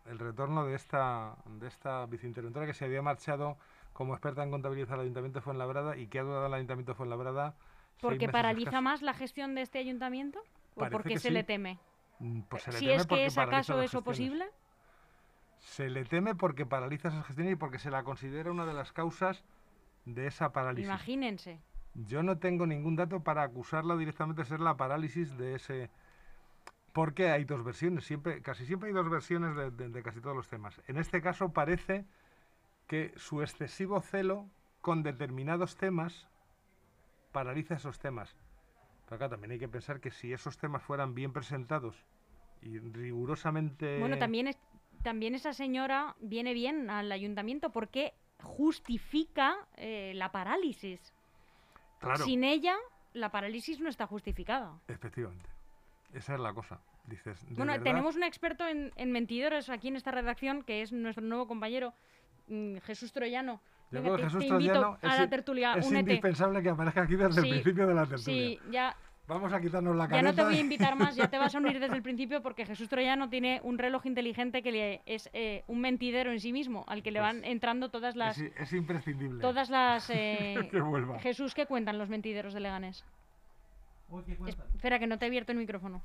el 0.06 0.18
retorno 0.18 0.64
de 0.64 0.74
esta, 0.74 1.36
de 1.60 1.68
esta 1.68 2.06
viceinterventora 2.06 2.66
que 2.66 2.74
se 2.74 2.86
había 2.86 3.02
marchado 3.02 3.56
como 4.00 4.14
experta 4.14 4.42
en 4.42 4.50
contabilidad 4.50 4.90
al 4.94 5.00
Ayuntamiento 5.00 5.40
de 5.40 5.42
Fuenlabrada 5.42 5.94
y 5.98 6.06
que 6.06 6.18
ha 6.18 6.22
durado 6.22 6.46
el 6.46 6.54
Ayuntamiento 6.54 6.92
de 6.92 6.96
Fuenlabrada 6.96 7.54
¿Porque 8.00 8.30
paraliza 8.30 8.70
escasos. 8.70 8.82
más 8.82 9.02
la 9.02 9.12
gestión 9.12 9.54
de 9.54 9.60
este 9.60 9.78
ayuntamiento? 9.78 10.38
¿O 10.74 10.78
Parece 10.80 10.92
porque 10.92 11.08
que 11.10 11.18
se 11.18 11.28
sí. 11.28 11.34
le 11.34 11.44
teme? 11.44 11.78
Mm, 12.18 12.40
Pues 12.48 12.62
se 12.62 12.72
le 12.72 12.78
si 12.78 12.86
teme 12.86 12.96
es 12.96 13.06
que 13.06 13.26
es 13.26 13.36
acaso 13.36 13.82
eso 13.82 14.02
posible, 14.02 14.46
Se 15.58 15.90
le 15.90 16.06
teme 16.06 16.34
porque 16.34 16.64
paraliza 16.64 17.08
esas 17.08 17.26
gestiones 17.26 17.52
y 17.52 17.56
porque 17.56 17.78
se 17.78 17.90
la 17.90 18.02
considera 18.02 18.50
una 18.50 18.64
de 18.64 18.72
las 18.72 18.90
causas 18.94 19.44
de 20.06 20.26
esa 20.28 20.50
parálisis. 20.50 20.88
imagínense. 20.88 21.60
Yo 21.92 22.22
no 22.22 22.38
tengo 22.38 22.66
ningún 22.66 22.96
dato 22.96 23.20
para 23.22 23.42
acusarla 23.42 23.98
directamente 23.98 24.40
de 24.40 24.48
ser 24.48 24.60
la 24.60 24.78
parálisis 24.78 25.36
de 25.36 25.56
ese... 25.56 25.90
Porque 26.94 27.28
hay 27.28 27.44
dos 27.44 27.62
versiones, 27.62 28.04
siempre, 28.04 28.40
casi 28.40 28.64
siempre 28.64 28.88
hay 28.88 28.94
dos 28.94 29.10
versiones 29.10 29.54
de, 29.56 29.70
de- 29.70 29.90
de 29.90 30.02
casi 30.02 30.22
todos 30.22 30.34
los 30.34 30.48
temas. 30.48 30.80
En 30.88 30.96
este 30.96 31.20
caso 31.20 31.52
parece 31.52 32.06
que 32.90 33.12
su 33.14 33.40
excesivo 33.40 34.00
celo 34.00 34.50
con 34.80 35.04
determinados 35.04 35.76
temas 35.76 36.26
paraliza 37.30 37.76
esos 37.76 38.00
temas. 38.00 38.34
Pero 39.04 39.18
claro, 39.18 39.30
también 39.30 39.52
hay 39.52 39.60
que 39.60 39.68
pensar 39.68 40.00
que 40.00 40.10
si 40.10 40.32
esos 40.32 40.58
temas 40.58 40.82
fueran 40.82 41.14
bien 41.14 41.32
presentados 41.32 42.04
y 42.60 42.80
rigurosamente... 42.80 44.00
Bueno, 44.00 44.18
también, 44.18 44.48
es, 44.48 44.58
también 45.04 45.36
esa 45.36 45.52
señora 45.52 46.16
viene 46.20 46.52
bien 46.52 46.90
al 46.90 47.12
ayuntamiento 47.12 47.70
porque 47.70 48.12
justifica 48.42 49.68
eh, 49.76 50.10
la 50.16 50.32
parálisis. 50.32 51.12
Claro. 52.00 52.24
Sin 52.24 52.42
ella, 52.42 52.74
la 53.12 53.30
parálisis 53.30 53.78
no 53.78 53.88
está 53.88 54.08
justificada. 54.08 54.80
Efectivamente. 54.88 55.48
Esa 56.12 56.34
es 56.34 56.40
la 56.40 56.52
cosa. 56.52 56.80
Dices, 57.06 57.40
¿de 57.48 57.54
Bueno, 57.54 57.70
verdad? 57.72 57.84
tenemos 57.84 58.16
un 58.16 58.24
experto 58.24 58.66
en, 58.66 58.92
en 58.96 59.12
mentidores 59.12 59.70
aquí 59.70 59.86
en 59.86 59.94
esta 59.94 60.10
redacción, 60.10 60.64
que 60.64 60.82
es 60.82 60.90
nuestro 60.90 61.24
nuevo 61.24 61.46
compañero, 61.46 61.94
Jesús 62.84 63.12
Troyano. 63.12 63.60
Yo 63.90 64.00
Venga, 64.02 64.02
creo 64.02 64.16
que 64.16 64.22
te, 64.22 64.28
Jesús 64.28 64.42
te 64.44 64.48
Troyano 64.48 64.98
a 65.02 65.12
es 65.14 65.18
la 65.20 65.28
tertulia, 65.30 65.74
Es 65.74 65.86
únete. 65.86 66.00
indispensable 66.10 66.62
que 66.62 66.68
aparezca 66.70 67.02
aquí 67.02 67.16
desde 67.16 67.40
Sí, 67.42 67.48
el 67.48 67.54
principio 67.54 67.86
de 67.86 67.94
la 67.94 68.06
tertulia. 68.06 68.24
Sí, 68.48 68.58
ya, 68.70 68.96
Vamos 69.26 69.52
a 69.52 69.60
quitarnos 69.60 69.94
la 69.94 70.04
ya 70.06 70.08
careta. 70.10 70.28
no 70.30 70.34
te 70.34 70.42
voy 70.42 70.56
a 70.56 70.60
invitar 70.60 70.96
más, 70.96 71.14
ya 71.14 71.28
te 71.28 71.38
vas 71.38 71.54
a 71.54 71.58
unir 71.58 71.78
desde 71.80 71.94
el 71.94 72.02
principio 72.02 72.42
porque 72.42 72.66
Jesús 72.66 72.88
Troyano 72.88 73.28
tiene 73.30 73.60
un 73.62 73.78
reloj 73.78 74.06
inteligente 74.06 74.60
que 74.60 74.72
le, 74.72 75.02
es 75.06 75.30
eh, 75.32 75.62
un 75.68 75.80
mentidero 75.80 76.32
en 76.32 76.40
sí 76.40 76.52
mismo, 76.52 76.84
al 76.88 77.04
que 77.04 77.12
le 77.12 77.20
van 77.20 77.38
Pues, 77.38 77.50
entrando 77.52 77.90
todas 77.90 78.16
las... 78.16 78.38
Es, 78.38 78.52
es 78.58 78.72
imprescindible. 78.72 79.40
Todas 79.40 79.70
las... 79.70 80.10
eh, 80.14 80.68
que 80.70 80.80
vuelva. 80.80 81.20
Jesús, 81.20 81.54
¿qué 81.54 81.66
cuentan 81.66 81.96
los 81.98 82.08
mentideros 82.08 82.54
de 82.54 82.60
Leganés? 82.60 83.04
Uy, 84.08 84.24
¿qué 84.24 84.32
Es- 84.32 84.38
cuentan? 84.38 84.66
espera, 84.74 84.98
que 84.98 85.06
no 85.06 85.16
te 85.18 85.26
he 85.26 85.28
abierto 85.28 85.52
el 85.52 85.58
micrófono. 85.58 86.02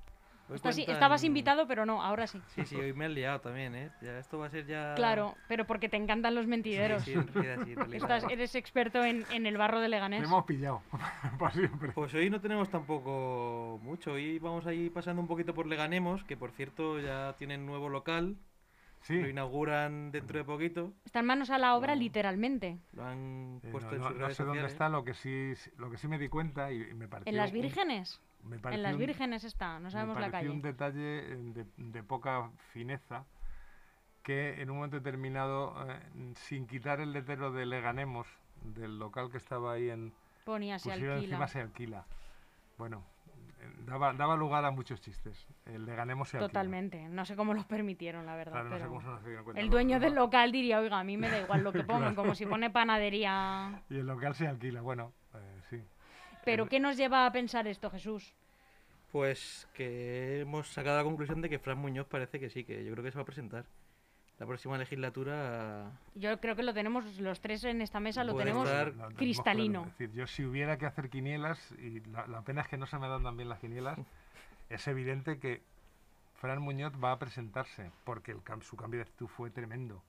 Estás- 0.54 0.76
cuentan- 0.76 0.94
Estabas 0.94 1.24
invitado, 1.24 1.68
pero 1.68 1.86
no, 1.86 2.04
ahora 2.04 2.28
sí. 2.28 2.40
Sí, 2.56 2.66
sí, 2.66 2.76
hoy 2.76 2.94
me 2.94 3.06
han 3.06 3.14
liado 3.16 3.42
también, 3.42 3.74
¿eh? 3.76 3.90
Ya, 4.02 4.20
esto 4.20 4.38
va 4.38 4.46
a 4.46 4.50
ser 4.50 4.66
ya... 4.68 4.94
Claro, 4.96 5.36
pero 5.48 5.66
porque 5.66 5.90
te 5.90 5.98
encantan 5.98 6.36
los 6.36 6.44
Sí, 6.46 6.50
mentideros. 6.50 7.04
sí, 7.04 7.14
en 7.14 7.28
realidad 7.28 7.56
sí, 7.66 7.72
en 7.74 7.76
realidad. 7.78 7.96
Estás- 8.12 8.32
eres 8.32 8.54
experto 8.56 9.04
en, 9.04 9.26
en 9.32 9.46
el 9.48 9.58
barro 9.58 9.80
de 9.80 9.90
Leganés. 9.90 10.24
hemos 10.24 10.46
pillado. 10.46 10.82
Para 11.40 11.52
siempre. 11.52 11.92
Pues 11.94 12.14
hoy 12.14 12.30
no 12.30 12.40
tenemos 12.42 12.70
tampoco 12.70 13.80
mucho. 13.82 14.12
Hoy 14.14 14.40
vamos 14.40 14.66
a 14.68 14.74
ir 14.74 14.94
pasando 14.94 15.22
un 15.22 15.28
poquito 15.28 15.54
por 15.54 15.66
Leganemos, 15.68 16.24
que 16.24 16.38
por 16.38 16.52
cierto 16.52 17.00
ya 17.00 17.34
tienen 17.38 17.66
nuevo 17.66 17.90
local. 17.90 18.36
Sí. 19.02 19.20
Lo 19.22 19.30
inauguran 19.30 20.12
dentro 20.12 20.40
de 20.40 20.44
poquito. 20.46 20.92
Están 21.06 21.28
manos 21.28 21.52
a 21.52 21.60
la 21.60 21.76
obra, 21.76 21.94
No. 21.94 22.02
literalmente. 22.02 22.80
Lo 22.94 23.06
han 23.06 23.62
Eh, 23.64 23.70
puesto 23.72 23.92
no, 23.92 23.96
en 23.98 24.02
no- 24.02 24.08
sus 24.10 24.18
no 24.18 24.24
redes 24.26 24.38
sé 24.38 24.44
dónde 24.44 24.66
está, 24.66 24.90
lo 24.90 25.04
que 25.04 25.14
sí, 25.14 25.54
lo 25.78 25.92
que 25.92 25.98
sí 25.98 26.08
me 26.08 26.18
di 26.18 26.28
cuenta 26.28 26.72
y, 26.72 26.82
y 26.82 26.94
me 26.96 27.08
pareció... 27.08 27.30
¿En 27.30 27.38
las 27.38 27.52
un- 27.52 27.62
vírgenes? 27.62 28.20
Me 28.46 28.58
En 28.72 28.84
las 28.84 28.94
un- 28.94 29.00
vírgenes 29.00 29.44
está, 29.44 29.80
no 29.80 29.90
sabemos 29.92 30.16
me 30.16 30.22
la 30.22 30.32
calle. 30.32 30.50
un 30.50 30.62
detalle 30.62 31.20
eh, 31.34 31.36
de, 31.38 31.66
de 31.78 32.04
poca 32.04 32.50
fineza 32.72 33.26
que 34.24 34.62
en 34.62 34.70
un 34.72 34.78
momento 34.78 34.98
determinado, 34.98 35.76
eh, 35.90 36.00
sin 36.36 36.66
quitar 36.68 37.00
el 37.00 37.12
letrero 37.14 37.52
de 37.52 37.66
Leganemos, 37.66 38.28
del 38.64 38.98
local 38.98 39.30
que 39.30 39.38
estaba 39.38 39.74
ahí 39.74 39.90
en... 39.90 40.14
Ponía 40.46 40.80
se 40.80 40.92
alquila. 40.92 41.16
encima 41.18 41.48
se 41.48 41.62
alquila. 41.62 42.06
Bueno, 42.80 43.04
eh, 43.62 43.72
daba, 43.86 44.14
daba 44.14 44.36
lugar 44.36 44.66
a 44.66 44.72
muchos 44.72 45.00
chistes. 45.02 45.48
El 45.66 45.86
Leganemos 45.86 46.30
se 46.30 46.38
alquila. 46.38 46.48
Totalmente. 46.50 47.08
No 47.10 47.24
sé 47.26 47.36
cómo 47.36 47.54
los 47.54 47.66
permitieron, 47.66 48.26
la 48.26 48.36
verdad. 48.36 48.54
Claro, 48.66 48.70
no 48.70 48.78
sé 48.80 48.86
cómo 48.88 49.02
se 49.02 49.08
nos 49.08 49.44
cuenta. 49.44 49.62
el 49.62 49.70
dueño 49.70 50.00
del 50.00 50.16
local 50.16 50.52
diría, 50.52 50.80
oiga, 50.80 51.00
a 51.00 51.04
mí 51.04 51.18
me 51.18 51.30
da 51.30 51.40
igual 51.42 51.64
lo 51.64 51.72
que 51.72 51.84
pongan, 51.84 52.14
Claro. 52.14 52.16
como 52.16 52.34
si 52.36 52.46
pone 52.48 52.70
panadería. 52.72 53.84
Y 53.90 53.98
el 53.98 54.08
local 54.08 54.34
se 54.34 54.48
alquila, 54.48 54.82
bueno, 54.82 55.14
eh. 55.36 55.55
Pero 56.46 56.64
El- 56.64 56.70
¿qué 56.70 56.80
nos 56.80 56.96
lleva 56.98 57.26
a 57.26 57.32
pensar 57.32 57.68
esto, 57.68 57.90
Jesús? 57.90 58.34
Pues 59.12 59.68
que 59.74 60.42
hemos 60.42 60.68
sacado 60.68 60.98
la 60.98 61.04
conclusión 61.04 61.42
de 61.42 61.50
que 61.50 61.60
Fran 61.60 61.78
Muñoz 61.78 62.08
parece 62.08 62.40
que 62.40 62.50
sí, 62.50 62.64
que 62.64 62.84
yo 62.84 62.92
creo 62.94 63.04
que 63.04 63.12
se 63.12 63.18
va 63.18 63.22
a 63.24 63.26
presentar. 63.26 63.66
La 64.38 64.46
próxima 64.46 64.78
legislatura 64.78 65.92
Yo 66.14 66.42
creo 66.42 66.58
que 66.58 66.64
lo 66.64 66.74
tenemos 66.74 67.06
los 67.20 67.40
tres 67.40 67.64
en 67.64 67.82
esta 67.82 68.02
mesa, 68.02 68.26
lo 68.26 68.36
tenemos 68.36 68.68
estar- 68.68 68.94
cristalino. 69.16 69.84
claro. 69.84 69.92
Es 69.94 69.98
decir, 69.98 70.14
yo 70.14 70.28
si 70.28 70.44
hubiera 70.44 70.78
que 70.78 70.86
hacer 70.86 71.10
quinielas, 71.10 71.72
y 71.80 72.02
la, 72.02 72.28
la 72.28 72.42
pena 72.42 72.62
es 72.62 72.68
que 72.68 72.76
no 72.76 72.86
se 72.86 73.00
me 73.00 73.08
dan 73.08 73.24
tan 73.24 73.38
bien 73.38 73.48
las 73.48 73.60
quinielas, 73.60 73.98
es 74.70 74.86
evidente 74.90 75.40
que 75.40 75.62
Fran 76.36 76.62
Muñoz 76.62 76.92
va 77.02 77.14
a 77.14 77.20
presentarse, 77.20 77.92
porque 78.04 78.34
el 78.34 78.40
cam- 78.44 78.62
su 78.62 78.76
cambio 78.76 78.98
de 78.98 79.04
actitud 79.04 79.28
fue 79.28 79.50
tremendo. 79.52 80.04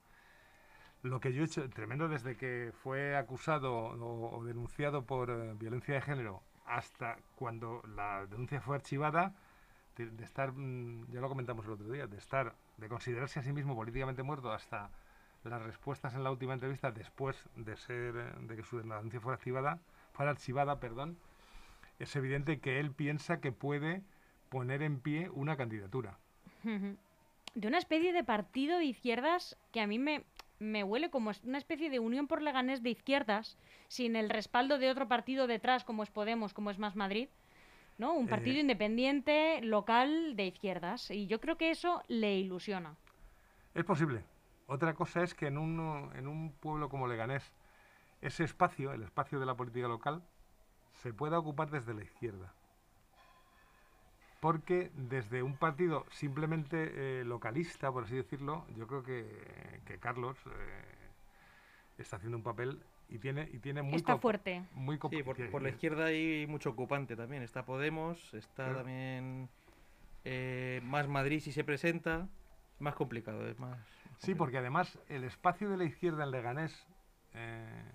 Lo 1.03 1.19
que 1.19 1.31
yo 1.31 1.43
he 1.43 1.45
hecho, 1.45 1.69
tremendo 1.69 2.07
desde 2.07 2.35
que 2.35 2.71
fue 2.83 3.15
acusado 3.15 3.73
o, 3.75 4.43
denunciado 4.43 5.05
por 5.05 5.29
eh, 5.29 5.53
violencia 5.57 5.93
de 5.93 6.01
género 6.01 6.41
hasta 6.65 7.17
cuando 7.35 7.81
la 7.95 8.25
denuncia 8.25 8.59
fue 8.59 8.75
archivada, 8.75 9.33
de, 9.95 10.23
estar, 10.23 10.51
mm, 10.51 11.11
ya 11.11 11.21
lo 11.21 11.29
comentamos 11.29 11.65
el 11.65 11.71
otro 11.71 11.89
día, 11.89 12.07
de 12.07 12.17
estar, 12.17 12.53
de 12.77 12.87
considerarse 12.87 13.39
a 13.39 13.43
sí 13.43 13.51
mismo 13.51 13.75
políticamente 13.75 14.21
muerto 14.21 14.51
hasta 14.51 14.91
las 15.43 15.61
respuestas 15.61 16.13
en 16.13 16.23
la 16.23 16.31
última 16.31 16.53
entrevista 16.53 16.91
después 16.91 17.45
de 17.55 17.77
ser 17.77 18.15
eh, 18.17 18.31
de 18.41 18.55
que 18.55 18.63
su 18.63 18.77
denuncia 18.77 19.19
fuera 19.19 19.37
archivada, 19.37 19.79
fuera 20.13 20.31
archivada, 20.31 20.79
perdón, 20.79 21.17
es 21.99 22.15
evidente 22.15 22.59
que 22.59 22.79
él 22.79 22.91
piensa 22.91 23.39
que 23.39 23.51
puede 23.51 24.03
poner 24.49 24.81
en 24.81 24.99
pie 24.99 25.29
una 25.29 25.57
candidatura. 25.57 26.17
De 26.63 27.67
una 27.67 27.77
especie 27.77 28.13
de 28.13 28.23
partido 28.23 28.77
de 28.77 28.85
izquierdas 28.85 29.57
que 29.71 29.81
a 29.81 29.87
mí 29.87 29.99
me, 29.99 30.23
me 30.59 30.83
huele 30.83 31.09
como 31.09 31.31
es- 31.31 31.43
una 31.43 31.57
especie 31.57 31.89
de 31.89 31.99
unión 31.99 32.27
por 32.27 32.41
Leganés 32.41 32.81
de 32.83 32.89
izquierdas, 32.89 33.57
sin 33.87 34.15
el 34.15 34.29
respaldo 34.29 34.77
de 34.77 34.89
otro 34.89 35.07
partido 35.07 35.47
detrás, 35.47 35.83
como 35.83 36.03
es 36.03 36.09
Podemos, 36.09 36.53
como 36.53 36.71
es 36.71 36.79
Más 36.79 36.95
Madrid. 36.95 37.29
¿no? 37.97 38.13
Un 38.13 38.27
partido 38.27 38.57
Eh. 38.57 38.61
independiente, 38.61 39.59
local, 39.63 40.35
de 40.35 40.45
izquierdas. 40.45 41.09
Y 41.09 41.25
yo 41.25 41.41
creo 41.41 41.57
que 41.57 41.71
eso 41.71 42.03
le 42.07 42.37
ilusiona. 42.37 42.95
Es 43.73 43.83
posible. 43.85 44.23
Otra 44.67 44.93
cosa 44.93 45.23
es 45.23 45.33
que 45.33 45.47
en 45.47 45.57
un, 45.57 46.11
en 46.15 46.27
un 46.27 46.51
pueblo 46.51 46.89
como 46.89 47.07
Leganés, 47.07 47.51
ese 48.21 48.43
espacio, 48.43 48.91
el 48.93 49.01
espacio 49.01 49.39
de 49.39 49.47
la 49.47 49.55
política 49.55 49.87
local, 49.87 50.21
se 51.01 51.11
pueda 51.11 51.39
ocupar 51.39 51.71
desde 51.71 51.95
la 51.95 52.03
izquierda. 52.03 52.53
Porque 54.39 54.91
desde 54.95 55.41
un 55.41 55.57
partido 55.57 56.05
simplemente 56.11 57.21
eh, 57.21 57.23
localista, 57.23 57.91
por 57.91 58.03
así 58.03 58.15
decirlo, 58.15 58.65
yo 58.75 58.85
creo 58.87 59.03
que, 59.03 59.25
que 59.85 59.97
Carlos 59.97 60.37
eh, 60.45 60.83
está 61.97 62.17
haciendo 62.17 62.37
un 62.37 62.43
papel 62.43 62.79
y 63.09 63.17
tiene, 63.19 63.49
y 63.51 63.57
tiene 63.59 63.81
muy 63.81 63.95
Está 63.95 64.17
fuerte. 64.17 64.63
Muy 64.73 64.99
Sí, 65.09 65.23
por, 65.23 65.49
por 65.49 65.61
la 65.63 65.69
izquierda 65.69 66.05
hay 66.05 66.45
mucho 66.47 66.69
ocupante 66.71 67.15
también. 67.15 67.41
Está 67.41 67.65
Podemos, 67.65 68.33
está 68.33 68.65
Claro. 68.65 68.77
también 68.79 69.49
eh, 70.23 70.81
Más 70.83 71.07
Madrid 71.07 71.39
si 71.39 71.51
se 71.51 71.63
presenta. 71.63 72.27
Más 72.79 72.93
complicado, 72.93 73.47
es 73.47 73.57
más. 73.59 73.71
más 73.71 73.79
Sí, 73.79 74.03
complicado. 74.11 74.37
porque 74.37 74.57
además 74.59 74.99
el 75.09 75.23
espacio 75.23 75.69
de 75.69 75.77
la 75.77 75.85
izquierda 75.85 76.23
en 76.25 76.31
Leganés, 76.31 76.85
eh, 77.33 77.91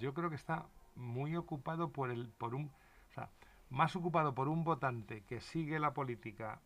yo 0.00 0.12
creo 0.12 0.28
que 0.28 0.36
está 0.36 0.66
muy 0.96 1.36
ocupado 1.36 1.92
por 1.92 2.10
el, 2.10 2.28
por 2.30 2.54
un, 2.56 2.72
más 3.70 3.94
ocupado 3.96 4.34
por 4.34 4.48
un 4.48 4.64
votante 4.64 5.22
que 5.24 5.40
sigue 5.40 5.78
la 5.78 5.92
política 5.94 6.60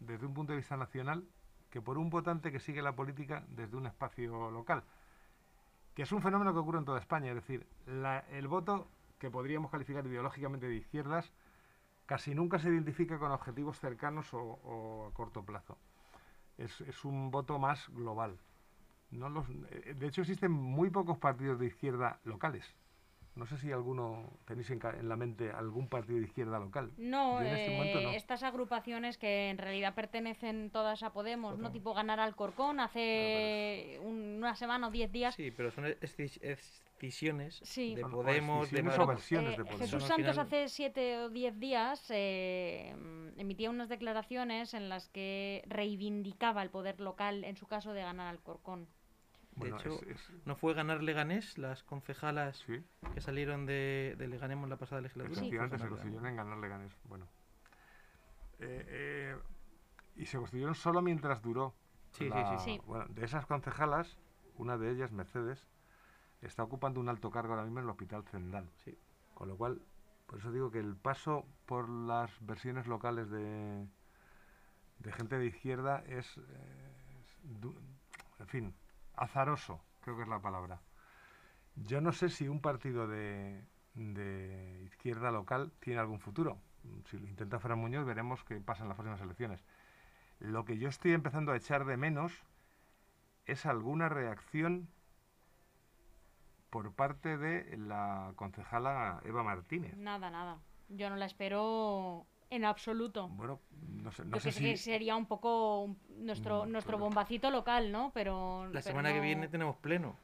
desde 0.00 0.26
un 0.26 0.34
punto 0.34 0.52
de 0.52 0.58
vista 0.58 0.76
nacional 0.76 1.24
que 1.70 1.80
por 1.82 1.98
un 1.98 2.10
votante 2.10 2.50
que 2.52 2.60
sigue 2.60 2.82
la 2.82 2.96
política 2.96 3.44
desde 3.48 3.76
un 3.76 3.86
espacio 3.86 4.50
local, 4.50 4.84
que 5.94 6.02
es 6.02 6.12
un 6.12 6.22
fenómeno 6.22 6.52
que 6.52 6.58
ocurre 6.60 6.78
en 6.78 6.84
toda 6.84 7.00
España, 7.00 7.30
es 7.30 7.34
decir, 7.36 7.66
la- 7.86 8.20
el 8.30 8.48
voto 8.48 8.88
que 9.18 9.30
podríamos 9.30 9.70
calificar 9.70 10.06
ideológicamente 10.06 10.68
de 10.68 10.76
izquierdas 10.76 11.32
casi 12.06 12.34
nunca 12.34 12.58
se 12.58 12.70
identifica 12.70 13.18
con 13.18 13.32
objetivos 13.32 13.78
cercanos 13.80 14.32
o, 14.32 15.08
a 15.10 15.14
corto 15.14 15.44
plazo 15.44 15.78
es, 16.58 16.80
es 16.82 17.04
un 17.04 17.30
voto 17.30 17.58
más 17.58 17.88
global. 17.90 18.38
No 19.10 19.28
los, 19.28 19.46
eh, 19.70 19.94
de 19.98 20.06
hecho, 20.08 20.22
existen 20.22 20.52
muy 20.52 20.90
pocos 20.90 21.18
partidos 21.18 21.58
de 21.58 21.66
izquierda 21.66 22.20
locales. 22.24 22.74
No 23.38 23.46
sé 23.46 23.56
si 23.56 23.70
alguno 23.70 24.24
tenéis 24.46 24.68
en, 24.70 24.80
ca- 24.80 24.96
en 24.98 25.08
la 25.08 25.14
mente 25.14 25.52
algún 25.52 25.86
partido 25.88 26.18
de 26.18 26.24
izquierda 26.24 26.58
local. 26.58 26.90
No, 26.98 27.40
este 27.40 27.70
momento 27.70 28.00
eh, 28.00 28.02
no. 28.02 28.10
estas 28.10 28.42
agrupaciones 28.42 29.16
que 29.16 29.48
en 29.50 29.58
realidad 29.58 29.94
pertenecen 29.94 30.70
todas 30.70 31.04
a 31.04 31.12
Podemos, 31.12 31.56
¿no? 31.56 31.70
Tipo 31.70 31.94
ganar 31.94 32.18
al 32.18 32.34
Corcón 32.34 32.80
hace 32.80 34.00
un- 34.02 34.38
una 34.38 34.56
semana 34.56 34.88
o 34.88 34.90
diez 34.90 35.12
días. 35.12 35.36
Sí, 35.36 35.52
pero 35.52 35.70
son 35.70 35.84
escisiones 36.00 37.60
Sí. 37.62 37.94
de 37.94 38.02
Podemos, 38.02 38.58
de 38.70 38.80
escisiones 38.80 38.98
Más- 38.98 38.98
o 38.98 39.06
versiones 39.06 39.50
de 39.56 39.62
Eh, 39.62 39.64
Podemos. 39.66 39.80
Jesús 39.80 40.02
Santos 40.02 40.32
final- 40.32 40.46
hace 40.46 40.68
siete 40.68 41.18
o 41.18 41.28
diez 41.28 41.56
días 41.60 42.04
eh, 42.10 42.92
emitía 43.36 43.70
unas 43.70 43.88
declaraciones 43.88 44.74
en 44.74 44.88
las 44.88 45.08
que 45.10 45.62
reivindicaba 45.68 46.62
el 46.62 46.70
poder 46.70 46.98
local, 47.00 47.44
en 47.44 47.56
su 47.56 47.66
caso 47.68 47.92
de 47.92 48.02
ganar 48.02 48.26
al 48.26 48.40
Corcón. 48.40 48.88
De 49.58 49.70
Bueno, 49.70 49.76
hecho, 49.78 50.02
es- 50.04 50.20
es- 50.30 50.46
¿No 50.46 50.54
fue 50.56 50.74
ganar 50.74 51.02
Leganés 51.02 51.58
las 51.58 51.82
concejalas 51.82 52.58
sí, 52.66 52.84
que 53.14 53.20
salieron 53.20 53.66
de, 53.66 54.14
de 54.18 54.28
Leganés 54.28 54.56
en 54.58 54.68
la 54.68 54.76
pasada 54.76 55.00
legislatura? 55.00 55.36
Efectivamente 55.38 55.76
se 55.76 55.82
ganar 55.84 55.90
constituyeron 55.90 56.26
en 56.26 56.36
ganar 56.36 56.58
Leganés. 56.58 56.92
Bueno. 57.04 57.26
Eh, 58.60 58.84
eh, 58.88 59.36
y 60.16 60.26
se 60.26 60.36
constituyeron 60.38 60.74
solo 60.74 61.02
mientras 61.02 61.42
duró. 61.42 61.74
Sí, 62.10 62.24
sí, 62.24 62.30
la- 62.30 62.58
sí. 62.58 62.64
Sí. 62.64 62.80
Bueno, 62.86 63.06
de 63.08 63.24
esas 63.24 63.46
concejalas, 63.46 64.18
una 64.56 64.76
de 64.78 64.90
ellas, 64.90 65.12
Mercedes, 65.12 65.66
está 66.40 66.62
ocupando 66.62 67.00
un 67.00 67.08
alto 67.08 67.30
cargo 67.30 67.52
ahora 67.52 67.64
mismo 67.64 67.78
en 67.80 67.84
el 67.84 67.90
Hospital 67.90 68.24
Zendal. 68.24 68.68
Sí. 68.84 68.96
Con 69.34 69.48
lo 69.48 69.56
cual, 69.56 69.80
por 70.26 70.38
eso 70.38 70.50
digo 70.52 70.70
que 70.70 70.78
el 70.80 70.96
paso 70.96 71.46
por 71.66 71.88
las 71.88 72.30
versiones 72.44 72.86
locales 72.86 73.30
de, 73.30 73.86
de 74.98 75.12
gente 75.12 75.38
de 75.38 75.46
izquierda 75.46 76.02
es, 76.06 76.36
eh, 76.38 77.20
es 77.20 77.60
du- 77.60 77.78
en 78.40 78.46
fin, 78.48 78.74
azaroso, 79.18 79.80
creo 80.00 80.16
que 80.16 80.22
es 80.22 80.28
la 80.28 80.40
palabra. 80.40 80.80
Yo 81.76 82.00
no 82.00 82.12
sé 82.12 82.28
si 82.28 82.48
un 82.48 82.60
partido 82.60 83.06
de, 83.06 83.64
izquierda 84.84 85.30
local 85.30 85.72
tiene 85.80 86.00
algún 86.00 86.20
futuro. 86.20 86.58
Si 87.06 87.18
lo 87.18 87.26
intenta 87.26 87.58
Fran 87.58 87.78
Muñoz, 87.78 88.06
veremos 88.06 88.44
qué 88.44 88.60
pasa 88.60 88.82
en 88.82 88.88
las 88.88 88.96
próximas 88.96 89.20
elecciones. 89.20 89.64
Lo 90.40 90.64
que 90.64 90.78
yo 90.78 90.88
estoy 90.88 91.12
empezando 91.12 91.52
a 91.52 91.56
echar 91.56 91.84
de 91.84 91.96
menos 91.96 92.32
es 93.44 93.66
alguna 93.66 94.08
reacción 94.08 94.88
por 96.70 96.92
parte 96.92 97.36
de 97.36 97.76
la 97.76 98.32
concejala 98.36 99.20
Eva 99.24 99.42
Martínez. 99.42 99.96
Nada, 99.96 100.30
nada. 100.30 100.58
Yo 100.88 101.10
no 101.10 101.16
la 101.16 101.26
espero 101.26 102.26
en 102.50 102.64
absoluto. 102.64 103.28
Bueno, 103.28 103.60
no 104.02 104.10
sé, 104.12 104.24
no 104.24 104.34
Yo 104.34 104.40
sé 104.40 104.50
que 104.52 104.76
si... 104.76 104.76
sería 104.76 105.16
un 105.16 105.26
poco 105.26 105.96
nuestro, 106.18 106.66
Mm, 106.66 106.72
nuestro 106.72 106.98
bombacito 106.98 107.50
local, 107.50 107.92
¿no? 107.92 108.10
Pero. 108.14 108.64
La 108.66 108.80
pero 108.80 108.82
semana 108.82 109.12
que 109.12 109.20
viene 109.20 109.48
tenemos 109.48 109.76
pleno. 109.76 110.16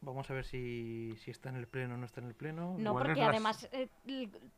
Vamos 0.00 0.28
a 0.30 0.34
ver 0.34 0.44
si, 0.44 1.14
si 1.18 1.30
está 1.30 1.48
en 1.50 1.56
el 1.56 1.68
pleno 1.68 1.94
o 1.94 1.96
no 1.96 2.06
está 2.06 2.20
en 2.20 2.26
el 2.26 2.34
pleno. 2.34 2.76
No, 2.78 2.92
¿Cuál 2.92 3.04
es 3.04 3.08
porque 3.08 3.22
además 3.22 3.68
eh, 3.72 3.88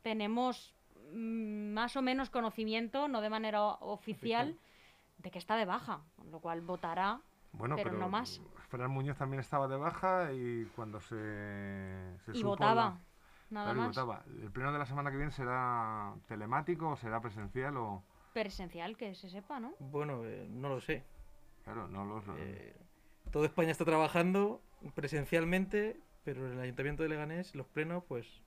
tenemos 0.01 0.73
mm, 1.13 1.73
más 1.73 1.95
o 1.95 2.01
menos 2.01 2.29
conocimiento, 2.29 3.07
no 3.07 3.21
de 3.21 3.29
manera 3.29 3.61
oficial, 3.63 4.55
de 5.19 5.31
que 5.31 5.37
está 5.39 5.55
de 5.55 5.65
baja, 5.65 6.01
con 6.15 6.31
lo 6.31 6.39
cual 6.39 6.61
votará. 6.61 7.21
Bueno, 7.53 7.75
pero 7.75 7.91
pero, 7.91 7.99
no 7.99 8.09
más. 8.09 8.41
Fran 8.69 8.91
Muñoz 8.91 9.17
también 9.17 9.39
estaba 9.39 9.67
de 9.67 9.77
baja 9.77 10.33
y 10.33 10.65
cuando 10.75 10.99
se, 10.99 11.15
se 12.25 12.33
y 12.33 12.37
supo 12.39 12.47
votaba, 12.49 12.75
la- 12.75 12.99
nada 13.55 13.73
claro, 13.73 13.79
y 13.79 13.87
más. 13.87 13.95
votaba. 13.95 14.23
¿El 14.41 14.51
pleno 14.51 14.71
de 14.71 14.79
la 14.79 14.85
semana 14.85 15.09
que 15.09 15.17
viene 15.17 15.31
será 15.31 16.13
telemático 16.27 16.89
o 16.89 16.95
será 16.95 17.19
presencial 17.21 17.75
o...? 17.77 18.03
Presencial, 18.33 18.95
que 18.97 19.15
se 19.15 19.29
sepa, 19.29 19.59
¿no? 19.59 19.73
Bueno, 19.79 20.23
eh, 20.25 20.47
no 20.49 20.69
lo 20.69 20.79
sé. 20.81 21.03
Claro, 21.63 21.87
no 21.87 22.05
los... 22.05 22.23
Eh, 22.37 22.75
toda 23.31 23.47
España 23.47 23.71
está 23.71 23.85
trabajando 23.85 24.61
presencialmente, 24.93 25.99
pero 26.23 26.45
en 26.45 26.53
el 26.53 26.59
Ayuntamiento 26.59 27.03
de 27.03 27.09
Leganés, 27.09 27.55
los 27.55 27.65
plenos, 27.65 28.03
pues 28.03 28.43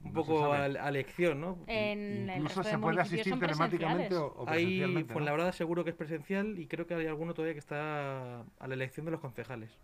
un 0.00 0.12
No 0.12 0.22
poco 0.22 0.52
a, 0.52 0.64
a 0.64 0.88
elección, 0.88 1.40
¿no? 1.40 1.58
En 1.66 2.30
Incluso 2.30 2.62
se 2.62 2.78
puede 2.78 3.00
asistir 3.00 3.38
telemáticamente 3.38 4.14
o, 4.16 4.26
o 4.26 4.48
Hay 4.48 4.64
presencialmente, 4.64 5.08
¿no? 5.08 5.12
Fuenlabrada 5.14 5.52
seguro 5.52 5.82
que 5.84 5.90
es 5.90 5.96
presencial 5.96 6.58
y 6.58 6.66
creo 6.66 6.86
que 6.86 6.94
hay 6.94 7.06
alguno 7.06 7.34
todavía 7.34 7.54
que 7.54 7.58
está 7.60 8.40
a 8.40 8.66
la 8.68 8.74
elección 8.74 9.04
de 9.04 9.12
los 9.12 9.20
concejales. 9.20 9.78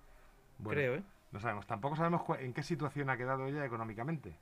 Bueno, 0.59 0.79
Creo, 0.79 0.95
¿eh? 0.97 1.03
No 1.33 1.41
sabemos. 1.41 1.67
Tampoco 1.67 1.97
sabemos 1.97 2.23
en 2.39 2.53
qué 2.53 2.63
situación 2.63 3.09
ha 3.09 3.17
quedado 3.17 3.47
ella 3.47 3.65
económicamente. 3.65 4.37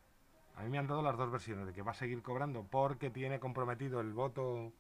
A 0.59 0.63
mí 0.63 0.71
me 0.71 0.79
han 0.79 0.89
dado 0.89 1.03
las 1.03 1.17
dos 1.17 1.31
versiones, 1.31 1.67
de 1.67 1.73
que 1.73 1.83
va 1.83 1.93
a 1.93 1.95
seguir 1.95 2.21
cobrando 2.21 2.65
porque 2.65 3.11
tiene 3.11 3.39
comprometido 3.39 4.01
el 4.01 4.13
voto 4.13 4.73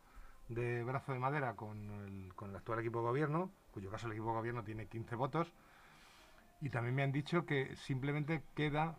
de 0.48 0.82
brazo 0.82 1.12
de 1.12 1.20
madera 1.20 1.54
con 1.54 1.78
el, 2.04 2.32
actual 2.56 2.80
equipo 2.80 2.98
de 2.98 3.06
gobierno, 3.06 3.52
cuyo 3.70 3.88
caso 3.88 4.06
el 4.06 4.14
equipo 4.14 4.28
de 4.28 4.38
gobierno 4.38 4.64
tiene 4.64 4.86
15 4.86 5.14
votos, 5.14 5.52
y 6.60 6.70
también 6.70 6.96
me 6.96 7.04
han 7.04 7.12
dicho 7.12 7.46
que 7.46 7.76
simplemente 7.76 8.42
queda 8.56 8.96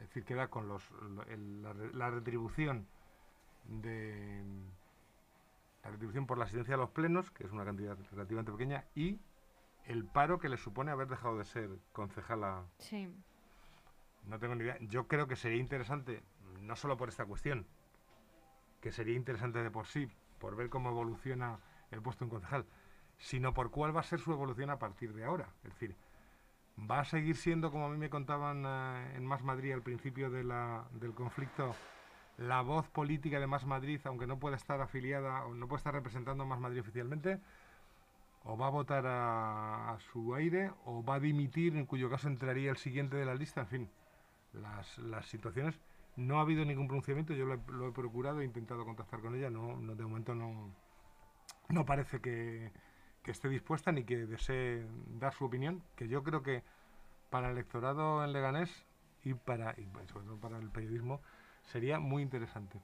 es 0.00 0.08
decir, 0.08 0.24
queda 0.24 0.48
con 0.48 0.66
los, 0.66 0.82
la 1.92 2.10
retribución 2.10 2.88
de 3.68 4.42
la 5.84 5.90
retribución 5.90 6.26
por 6.26 6.36
la 6.36 6.44
asistencia 6.44 6.74
a 6.74 6.78
los 6.78 6.90
plenos, 6.90 7.30
que 7.30 7.44
es 7.44 7.52
una 7.52 7.64
cantidad 7.64 7.96
relativamente 8.10 8.50
pequeña, 8.50 8.84
y 8.96 9.20
el 9.84 10.04
paro 10.04 10.40
que 10.40 10.48
le 10.48 10.56
supone 10.56 10.90
haber 10.90 11.08
dejado 11.08 11.38
de 11.38 11.44
ser 11.44 11.70
concejala. 11.92 12.64
Sí. 12.78 13.08
No 14.24 14.38
tengo 14.38 14.54
ni 14.54 14.64
idea. 14.64 14.76
Yo 14.80 15.06
creo 15.08 15.26
que 15.26 15.36
sería 15.36 15.58
interesante, 15.58 16.22
no 16.60 16.76
solo 16.76 16.96
por 16.96 17.08
esta 17.08 17.24
cuestión, 17.24 17.66
que 18.80 18.92
sería 18.92 19.14
interesante 19.14 19.62
de 19.62 19.70
por 19.70 19.86
sí, 19.86 20.08
por 20.38 20.56
ver 20.56 20.68
cómo 20.70 20.90
evoluciona 20.90 21.58
el 21.90 22.00
puesto 22.00 22.24
en 22.24 22.30
concejal, 22.30 22.66
sino 23.18 23.52
por 23.52 23.70
cuál 23.70 23.94
va 23.94 24.00
a 24.00 24.04
ser 24.04 24.20
su 24.20 24.32
evolución 24.32 24.70
a 24.70 24.78
partir 24.78 25.12
de 25.12 25.24
ahora. 25.24 25.48
Es 25.64 25.70
decir, 25.70 25.96
va 26.90 27.00
a 27.00 27.04
seguir 27.04 27.36
siendo, 27.36 27.70
como 27.70 27.86
a 27.86 27.90
mí 27.90 27.98
me 27.98 28.10
contaban 28.10 28.64
eh, 28.66 29.16
en 29.16 29.26
Más 29.26 29.42
Madrid 29.42 29.72
al 29.72 29.82
principio 29.82 30.30
del 30.30 31.14
conflicto, 31.14 31.74
la 32.38 32.62
voz 32.62 32.88
política 32.88 33.38
de 33.38 33.46
Más 33.46 33.66
Madrid, 33.66 34.00
aunque 34.04 34.26
no 34.26 34.38
pueda 34.38 34.56
estar 34.56 34.80
afiliada 34.80 35.44
o 35.44 35.54
no 35.54 35.68
pueda 35.68 35.78
estar 35.78 35.94
representando 35.94 36.44
a 36.44 36.46
Más 36.46 36.60
Madrid 36.60 36.80
oficialmente, 36.80 37.38
o 38.44 38.56
va 38.56 38.68
a 38.68 38.70
votar 38.70 39.04
a 39.06 39.98
su 40.12 40.34
aire 40.34 40.72
o 40.86 41.04
va 41.04 41.16
a 41.16 41.20
dimitir, 41.20 41.76
en 41.76 41.84
cuyo 41.84 42.08
caso 42.08 42.28
entraría 42.28 42.70
el 42.70 42.78
siguiente 42.78 43.16
de 43.16 43.26
la 43.26 43.34
lista, 43.34 43.60
en 43.60 43.66
fin, 43.66 43.90
las, 44.52 44.98
las 44.98 45.26
situaciones. 45.26 45.78
No 46.16 46.38
ha 46.38 46.42
habido 46.42 46.64
ningún 46.64 46.86
pronunciamiento, 46.86 47.32
yo 47.34 47.46
lo 47.46 47.54
he, 47.54 47.60
lo 47.68 47.88
he 47.88 47.92
procurado, 47.92 48.40
he 48.40 48.44
intentado 48.44 48.84
contactar 48.84 49.20
con 49.20 49.34
ella, 49.34 49.48
no, 49.50 49.76
no 49.76 49.94
de 49.94 50.02
momento 50.02 50.34
no, 50.34 50.74
no 51.68 51.86
parece 51.86 52.20
que, 52.20 52.72
que 53.22 53.30
esté 53.30 53.48
dispuesta 53.48 53.92
ni 53.92 54.04
que 54.04 54.26
desee 54.26 54.86
dar 55.18 55.32
su 55.34 55.44
opinión, 55.44 55.82
que 55.96 56.08
yo 56.08 56.22
creo 56.22 56.42
que 56.42 56.62
para 57.30 57.48
el 57.48 57.52
electorado 57.52 58.24
en 58.24 58.32
Leganés 58.32 58.70
y 59.22 59.34
para 59.34 59.76
para 60.40 60.58
el 60.58 60.70
periodismo 60.70 61.20
sería 61.62 62.00
muy 62.00 62.22
interesante 62.22 62.80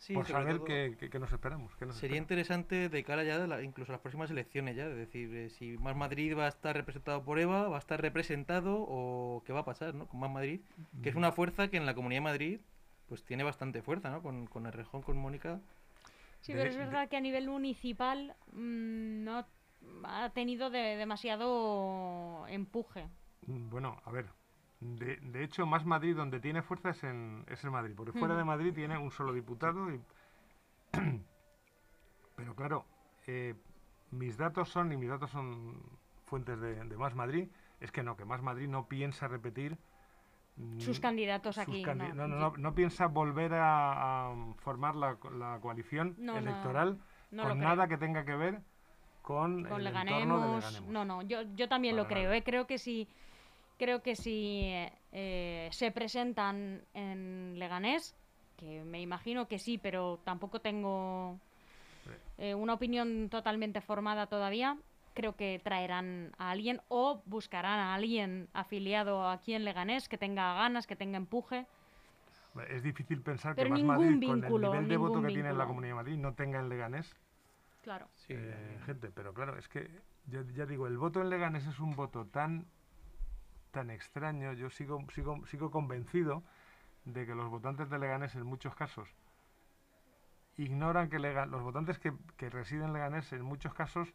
Sí, 0.00 0.14
por 0.14 0.26
saber 0.26 0.56
todo 0.56 0.64
qué, 0.64 0.96
qué- 0.98 1.10
qué 1.10 1.18
nos 1.18 1.30
esperamos. 1.30 1.76
qué 1.76 1.84
nos 1.84 1.94
Sería 1.96 2.16
espera. 2.16 2.22
interesante 2.22 2.88
de 2.88 3.04
cara 3.04 3.22
ya 3.22 3.38
de 3.38 3.46
la- 3.46 3.62
incluso 3.62 3.92
a 3.92 3.94
las 3.94 4.00
próximas 4.00 4.30
elecciones 4.30 4.74
ya, 4.74 4.86
es 4.86 4.96
decir, 4.96 5.32
eh, 5.34 5.50
si 5.50 5.76
Más 5.76 5.94
Madrid 5.94 6.34
va 6.36 6.46
a 6.46 6.48
estar 6.48 6.74
representado 6.74 7.22
por 7.22 7.38
Eva, 7.38 7.68
va 7.68 7.76
a 7.76 7.78
estar 7.78 8.00
representado 8.00 8.76
o 8.80 9.42
qué 9.44 9.52
va 9.52 9.60
a 9.60 9.64
pasar, 9.66 9.94
¿no? 9.94 10.06
Con 10.08 10.18
Más 10.20 10.30
Madrid, 10.30 10.62
que 11.02 11.10
es 11.10 11.14
una 11.16 11.32
fuerza 11.32 11.68
que 11.68 11.76
en 11.76 11.84
la 11.86 11.94
Comunidad 11.94 12.16
de 12.22 12.24
Madrid 12.24 12.60
pues 13.08 13.24
tiene 13.24 13.42
bastante 13.44 13.82
fuerza, 13.82 14.08
¿no? 14.10 14.22
Con, 14.22 14.46
con 14.46 14.64
el 14.66 14.72
Rejón, 14.72 15.02
con 15.02 15.18
Mónica. 15.18 15.60
Sí, 16.40 16.52
De- 16.54 16.58
pero 16.60 16.70
es 16.70 16.76
de- 16.76 16.84
verdad 16.84 17.08
que 17.10 17.16
a 17.18 17.20
nivel 17.20 17.46
municipal 17.48 18.34
mm, 18.52 19.22
no 19.24 19.44
ha 20.04 20.30
tenido 20.30 20.70
de- 20.70 20.96
demasiado 20.96 22.46
empuje. 22.48 23.06
Mm, 23.46 23.68
Bueno, 23.68 24.00
a 24.04 24.10
ver. 24.12 24.26
De, 24.80 25.16
de 25.16 25.44
hecho, 25.44 25.66
más 25.66 25.84
Madrid 25.84 26.16
donde 26.16 26.40
tiene 26.40 26.62
fuerza 26.62 26.90
es 26.90 27.04
en, 27.04 27.44
es 27.48 27.62
en 27.64 27.70
Madrid, 27.70 27.94
porque 27.96 28.12
fuera 28.12 28.34
Ujú. 28.34 28.38
de 28.38 28.44
Madrid 28.44 28.72
tiene 28.74 28.96
un 28.98 29.10
solo 29.10 29.32
diputado. 29.32 29.92
Y... 29.92 30.00
Pero 32.36 32.54
claro, 32.56 32.86
eh, 33.26 33.54
mis 34.10 34.36
datos 34.38 34.70
son, 34.70 34.90
y 34.92 34.96
mis 34.96 35.10
datos 35.10 35.30
son 35.30 35.82
fuentes 36.24 36.58
de, 36.60 36.76
de 36.84 36.96
Más 36.96 37.14
Madrid, 37.14 37.48
es 37.80 37.92
que 37.92 38.02
no, 38.02 38.16
que 38.16 38.24
Más 38.24 38.40
Madrid 38.42 38.68
no 38.68 38.86
piensa 38.86 39.28
repetir 39.28 39.76
Sus 40.78 40.98
candidatos 41.00 41.56
sus 41.56 41.64
aquí. 41.64 41.84
candi- 41.84 42.14
no, 42.14 42.26
no, 42.28 42.36
no, 42.38 42.52
no, 42.56 42.74
piensa 42.74 43.06
volver 43.06 43.52
a, 43.54 44.30
a 44.30 44.54
formar 44.58 44.96
la, 44.96 45.18
la 45.32 45.58
coalición 45.60 46.16
electoral 46.18 46.98
con 47.30 47.38
creo. 47.38 47.54
nada 47.56 47.88
que 47.88 47.98
tenga 47.98 48.24
que 48.24 48.34
ver 48.36 48.62
con, 49.22 49.64
con 49.64 49.80
el 49.80 49.86
entorno 49.88 50.16
de 50.16 50.24
Leganemos. 50.24 50.64
Leganemos. 50.64 50.90
No, 50.90 51.04
no, 51.04 51.22
yo, 51.22 51.42
yo 51.54 51.68
también 51.68 51.96
lo 51.96 52.06
creo. 52.06 52.32
¿eh? 52.32 52.42
Creo 52.42 52.66
que 52.66 52.78
si, 52.78 53.06
creo 53.80 54.02
que 54.02 54.14
si 54.14 54.70
eh, 55.10 55.68
se 55.72 55.90
presentan 55.90 56.82
en 56.92 57.58
Leganés, 57.58 58.14
que 58.58 58.84
me 58.84 59.00
imagino 59.00 59.48
que 59.48 59.58
sí, 59.58 59.78
pero 59.78 60.20
tampoco 60.22 60.60
tengo 60.60 61.40
eh, 62.36 62.54
una 62.54 62.74
opinión 62.74 63.30
totalmente 63.30 63.80
formada 63.80 64.26
todavía. 64.26 64.76
Creo 65.14 65.34
que 65.34 65.60
traerán 65.64 66.32
a 66.36 66.50
alguien 66.50 66.82
o 66.88 67.22
buscarán 67.24 67.80
a 67.80 67.94
alguien 67.94 68.48
afiliado 68.52 69.26
aquí 69.26 69.54
en 69.54 69.64
Leganés 69.64 70.10
que 70.10 70.18
tenga 70.18 70.52
ganas, 70.54 70.86
que 70.86 70.94
tenga 70.94 71.16
empuje. 71.16 71.66
Es 72.68 72.82
difícil 72.82 73.22
pensar 73.22 73.54
Pero 73.54 73.74
que 73.74 73.82
Más 73.82 73.98
Madrid, 73.98 74.28
con 74.28 74.44
el 74.44 74.60
nivel 74.60 74.88
de 74.88 74.96
voto 74.98 75.22
que 75.22 75.28
tiene 75.28 75.48
en 75.48 75.58
la. 75.58 75.66
Comunidad 75.66 75.92
de 75.92 76.02
Madrid, 76.02 76.16
no 76.18 76.34
tenga 76.34 76.60
en 76.60 76.68
Leganés 76.68 77.16
Claro. 77.82 78.08
Sí, 78.14 78.34
eh, 78.36 78.78
gente. 78.84 79.10
Pero 79.10 79.32
claro, 79.32 79.56
es 79.56 79.68
que 79.68 79.88
yo 80.26 80.42
ya 80.54 80.66
digo, 80.66 80.86
el 80.86 80.98
voto 80.98 81.22
en 81.22 81.30
Leganés 81.30 81.66
es 81.66 81.80
un 81.80 81.96
voto 81.96 82.26
tan 82.26 82.66
tan 83.70 83.90
extraño. 83.90 84.52
Yo 84.54 84.70
sigo 84.70 85.04
sigo 85.14 85.44
sigo 85.46 85.70
convencido 85.70 86.42
de 87.04 87.26
que 87.26 87.34
los 87.34 87.48
votantes 87.48 87.88
de 87.90 87.98
Leganés 87.98 88.34
en 88.34 88.44
muchos 88.44 88.74
casos 88.74 89.08
ignoran 90.56 91.08
que 91.08 91.18
Lega- 91.18 91.46
los 91.46 91.62
votantes 91.62 91.98
que, 91.98 92.12
que 92.36 92.50
residen 92.50 92.86
en 92.88 92.92
Leganés 92.92 93.32
en 93.32 93.42
muchos 93.42 93.72
casos 93.74 94.12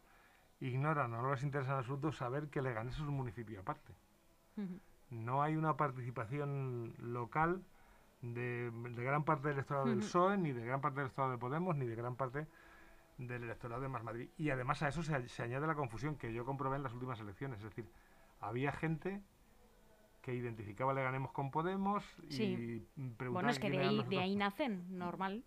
ignoran 0.60 1.12
o 1.14 1.22
no 1.22 1.30
les 1.32 1.42
interesa 1.42 1.72
en 1.72 1.78
absoluto 1.78 2.12
saber 2.12 2.48
que 2.48 2.62
Leganés 2.62 2.94
es 2.94 3.00
un 3.00 3.14
municipio 3.14 3.60
aparte. 3.60 3.92
No 5.10 5.42
hay 5.42 5.56
una 5.56 5.76
participación 5.76 6.94
local 6.98 7.62
de, 8.22 8.70
de 8.70 9.04
gran 9.04 9.24
parte 9.24 9.48
del 9.48 9.58
electorado 9.58 9.86
del. 9.86 9.98
PSOE, 9.98 10.38
ni 10.38 10.52
de 10.52 10.64
gran 10.64 10.80
parte 10.80 10.96
del 11.00 11.06
electorado 11.06 11.32
de 11.32 11.38
Podemos, 11.38 11.76
ni 11.76 11.86
de 11.86 11.94
gran 11.94 12.16
parte 12.16 12.46
del 13.18 13.42
electorado 13.44 13.82
de 13.82 13.88
Más 13.88 14.02
Madrid. 14.02 14.28
Y 14.38 14.50
además 14.50 14.82
a 14.82 14.88
eso 14.88 15.02
se, 15.02 15.28
se 15.28 15.42
añade 15.42 15.66
la 15.66 15.74
confusión 15.74 16.16
que 16.16 16.32
yo 16.32 16.44
comprobé 16.44 16.76
en 16.76 16.82
las 16.82 16.92
últimas 16.94 17.20
elecciones. 17.20 17.58
Es 17.58 17.64
decir, 17.64 17.86
había 18.40 18.72
gente 18.72 19.20
que 20.26 20.34
identificaba 20.34 20.92
Leganemos 20.92 21.30
con 21.30 21.52
Podemos 21.52 22.04
y 22.24 22.32
Sí. 22.32 22.86
preguntaba 23.16 23.30
Bueno, 23.30 23.50
es 23.50 23.60
que 23.60 23.70
de 23.70 23.78
ahí, 23.78 24.02
de 24.08 24.18
ahí 24.18 24.34
nacen, 24.34 24.98
normal. 24.98 25.44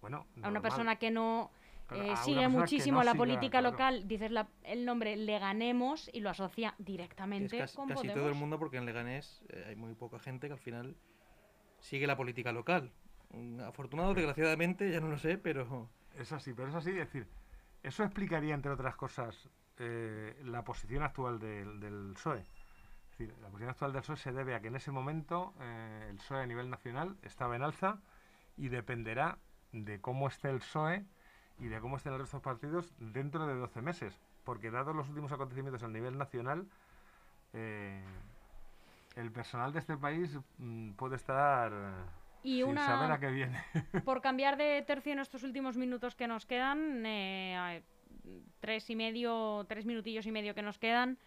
Bueno, 0.00 0.26
A 0.42 0.48
una 0.48 0.60
persona 0.60 0.96
que 0.96 1.12
no 1.12 1.52
eh, 1.92 2.16
sigue 2.24 2.48
muchísimo 2.48 2.98
no 2.98 3.04
la 3.04 3.12
siga, 3.12 3.22
política 3.24 3.60
claro. 3.60 3.70
local, 3.70 4.08
dices 4.08 4.32
la- 4.32 4.48
el 4.64 4.84
nombre 4.84 5.16
Le 5.16 5.38
Ganemos 5.38 6.10
y 6.12 6.18
lo 6.18 6.30
asocia 6.30 6.70
que 6.76 6.82
es 6.82 6.86
directamente 6.86 7.58
casi, 7.58 7.76
con 7.76 7.86
casi 7.88 8.00
Podemos. 8.02 8.16
todo 8.16 8.28
el 8.28 8.34
mundo 8.34 8.58
porque 8.58 8.78
en 8.78 8.86
Leganés 8.86 9.40
eh, 9.50 9.66
hay 9.68 9.76
muy 9.76 9.94
poca 9.94 10.18
gente 10.18 10.48
que 10.48 10.54
al 10.54 10.58
final 10.58 10.96
sigue 11.78 12.08
la 12.08 12.16
política 12.16 12.50
local. 12.50 12.90
Mm, 13.30 13.60
Afortunado, 13.60 14.14
desgraciadamente, 14.14 14.90
ya 14.90 14.98
no 15.00 15.08
lo 15.10 15.18
sé, 15.18 15.38
pero 15.38 15.88
Es 16.18 16.32
así, 16.32 16.52
pero 16.54 16.68
es 16.70 16.74
así, 16.74 16.90
es 16.90 16.96
decir, 16.96 17.26
eso 17.84 18.02
explicaría, 18.02 18.54
entre 18.54 18.72
otras 18.72 18.96
cosas, 18.96 19.48
eh, 19.78 20.36
la 20.44 20.62
posición 20.64 21.02
actual 21.04 21.38
del, 21.38 21.78
del 21.80 22.12
PSOE. 22.14 22.44
Decir, 23.26 23.34
la 23.42 23.48
posición 23.48 23.70
actual 23.70 23.92
del 23.92 24.02
PSOE 24.02 24.16
se 24.16 24.32
debe 24.32 24.54
a 24.54 24.60
que 24.60 24.68
en 24.68 24.76
ese 24.76 24.90
momento 24.90 25.54
eh, 25.60 26.06
el 26.10 26.16
PSOE 26.16 26.42
a 26.42 26.46
nivel 26.46 26.68
nacional 26.70 27.16
estaba 27.22 27.54
en 27.56 27.62
alza 27.62 27.98
y 28.56 28.68
dependerá 28.68 29.38
de 29.72 30.00
cómo 30.00 30.26
esté 30.28 30.50
el 30.50 30.58
PSOE 30.58 31.04
y 31.60 31.66
de 31.68 31.80
cómo 31.80 31.96
estén 31.98 32.16
los 32.18 32.30
partidos 32.30 32.92
dentro 32.98 33.46
de 33.46 33.54
12 33.54 33.80
meses. 33.82 34.18
Porque 34.44 34.70
dados 34.72 34.96
los 34.96 35.08
últimos 35.08 35.30
acontecimientos 35.30 35.82
a 35.84 35.88
nivel 35.88 36.18
nacional, 36.18 36.66
eh, 37.52 38.02
el 39.14 39.30
personal 39.30 39.72
de 39.72 39.78
este 39.78 39.96
país 39.96 40.36
mm, 40.58 40.92
puede 40.92 41.16
estar 41.16 41.70
eh, 41.72 41.92
Y 42.42 42.56
sin 42.62 42.70
una- 42.70 42.86
saber 42.86 43.12
a 43.12 43.20
qué 43.20 43.30
viene. 43.30 43.62
Por 44.04 44.20
cambiar 44.20 44.56
de 44.56 44.82
tercio 44.84 45.12
en 45.12 45.20
estos 45.20 45.44
últimos 45.44 45.76
minutos 45.76 46.16
que 46.16 46.26
nos 46.26 46.44
quedan, 46.44 47.04
eh, 47.06 47.82
tres 48.60 48.90
y 48.90 48.96
medio, 48.96 49.64
tres 49.68 49.84
minutillos 49.86 50.26
y 50.26 50.32
medio 50.32 50.54
que 50.54 50.62
nos 50.62 50.78
quedan, 50.78 51.18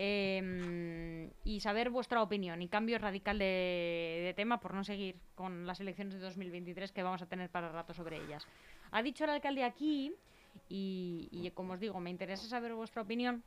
eh, 0.00 1.28
y 1.42 1.58
saber 1.58 1.90
vuestra 1.90 2.22
opinión 2.22 2.62
y 2.62 2.68
cambio 2.68 2.98
radical 2.98 3.36
de, 3.36 4.22
de 4.22 4.32
tema 4.36 4.60
por 4.60 4.72
no 4.72 4.84
seguir 4.84 5.16
con 5.34 5.66
las 5.66 5.80
elecciones 5.80 6.14
de 6.14 6.20
2023 6.20 6.92
que 6.92 7.02
vamos 7.02 7.20
a 7.20 7.26
tener 7.26 7.50
para 7.50 7.72
rato 7.72 7.92
sobre 7.92 8.16
ellas. 8.16 8.46
Ha 8.92 9.02
dicho 9.02 9.24
el 9.24 9.30
alcalde 9.30 9.64
aquí, 9.64 10.14
y, 10.68 11.28
y 11.32 11.50
como 11.50 11.72
os 11.72 11.80
digo, 11.80 11.98
me 11.98 12.10
interesa 12.10 12.46
saber 12.46 12.74
vuestra 12.74 13.02
opinión, 13.02 13.42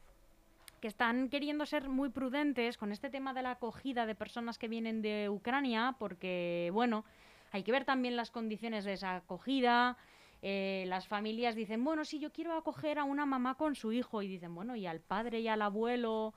que 0.82 0.90
están 0.90 1.30
queriendo 1.30 1.66
ser 1.66 1.88
muy 1.88 2.10
prudentes 2.10 2.78
con 2.78 2.92
este 2.92 3.10
tema 3.10 3.34
de 3.34 3.44
la 3.44 3.52
acogida 3.52 4.06
de 4.06 4.16
personas 4.16 4.58
que 4.58 4.68
vienen 4.68 5.02
de 5.02 5.30
Ucrania, 5.30 5.96
porque, 6.00 6.70
bueno, 6.74 7.06
hay 7.54 7.64
que 7.64 7.72
ver 7.72 7.86
también 7.86 8.18
las 8.18 8.30
condiciones 8.30 8.84
de 8.84 8.94
esa 8.94 9.16
acogida. 9.16 9.96
eh, 10.42 10.86
las 10.88 11.08
familias 11.08 11.56
dicen, 11.56 11.84
bueno, 11.84 12.04
si 12.04 12.20
yo 12.20 12.32
quiero 12.32 12.54
acoger 12.58 12.98
a 13.00 13.04
una 13.04 13.26
mamá 13.26 13.56
con 13.56 13.76
su 13.76 13.94
hijo, 13.94 14.22
y 14.22 14.28
dicen, 14.28 14.54
bueno, 14.54 14.76
y 14.76 14.86
al 14.88 15.00
padre 15.00 15.40
y 15.40 15.48
al 15.48 15.62
abuelo, 15.62 16.34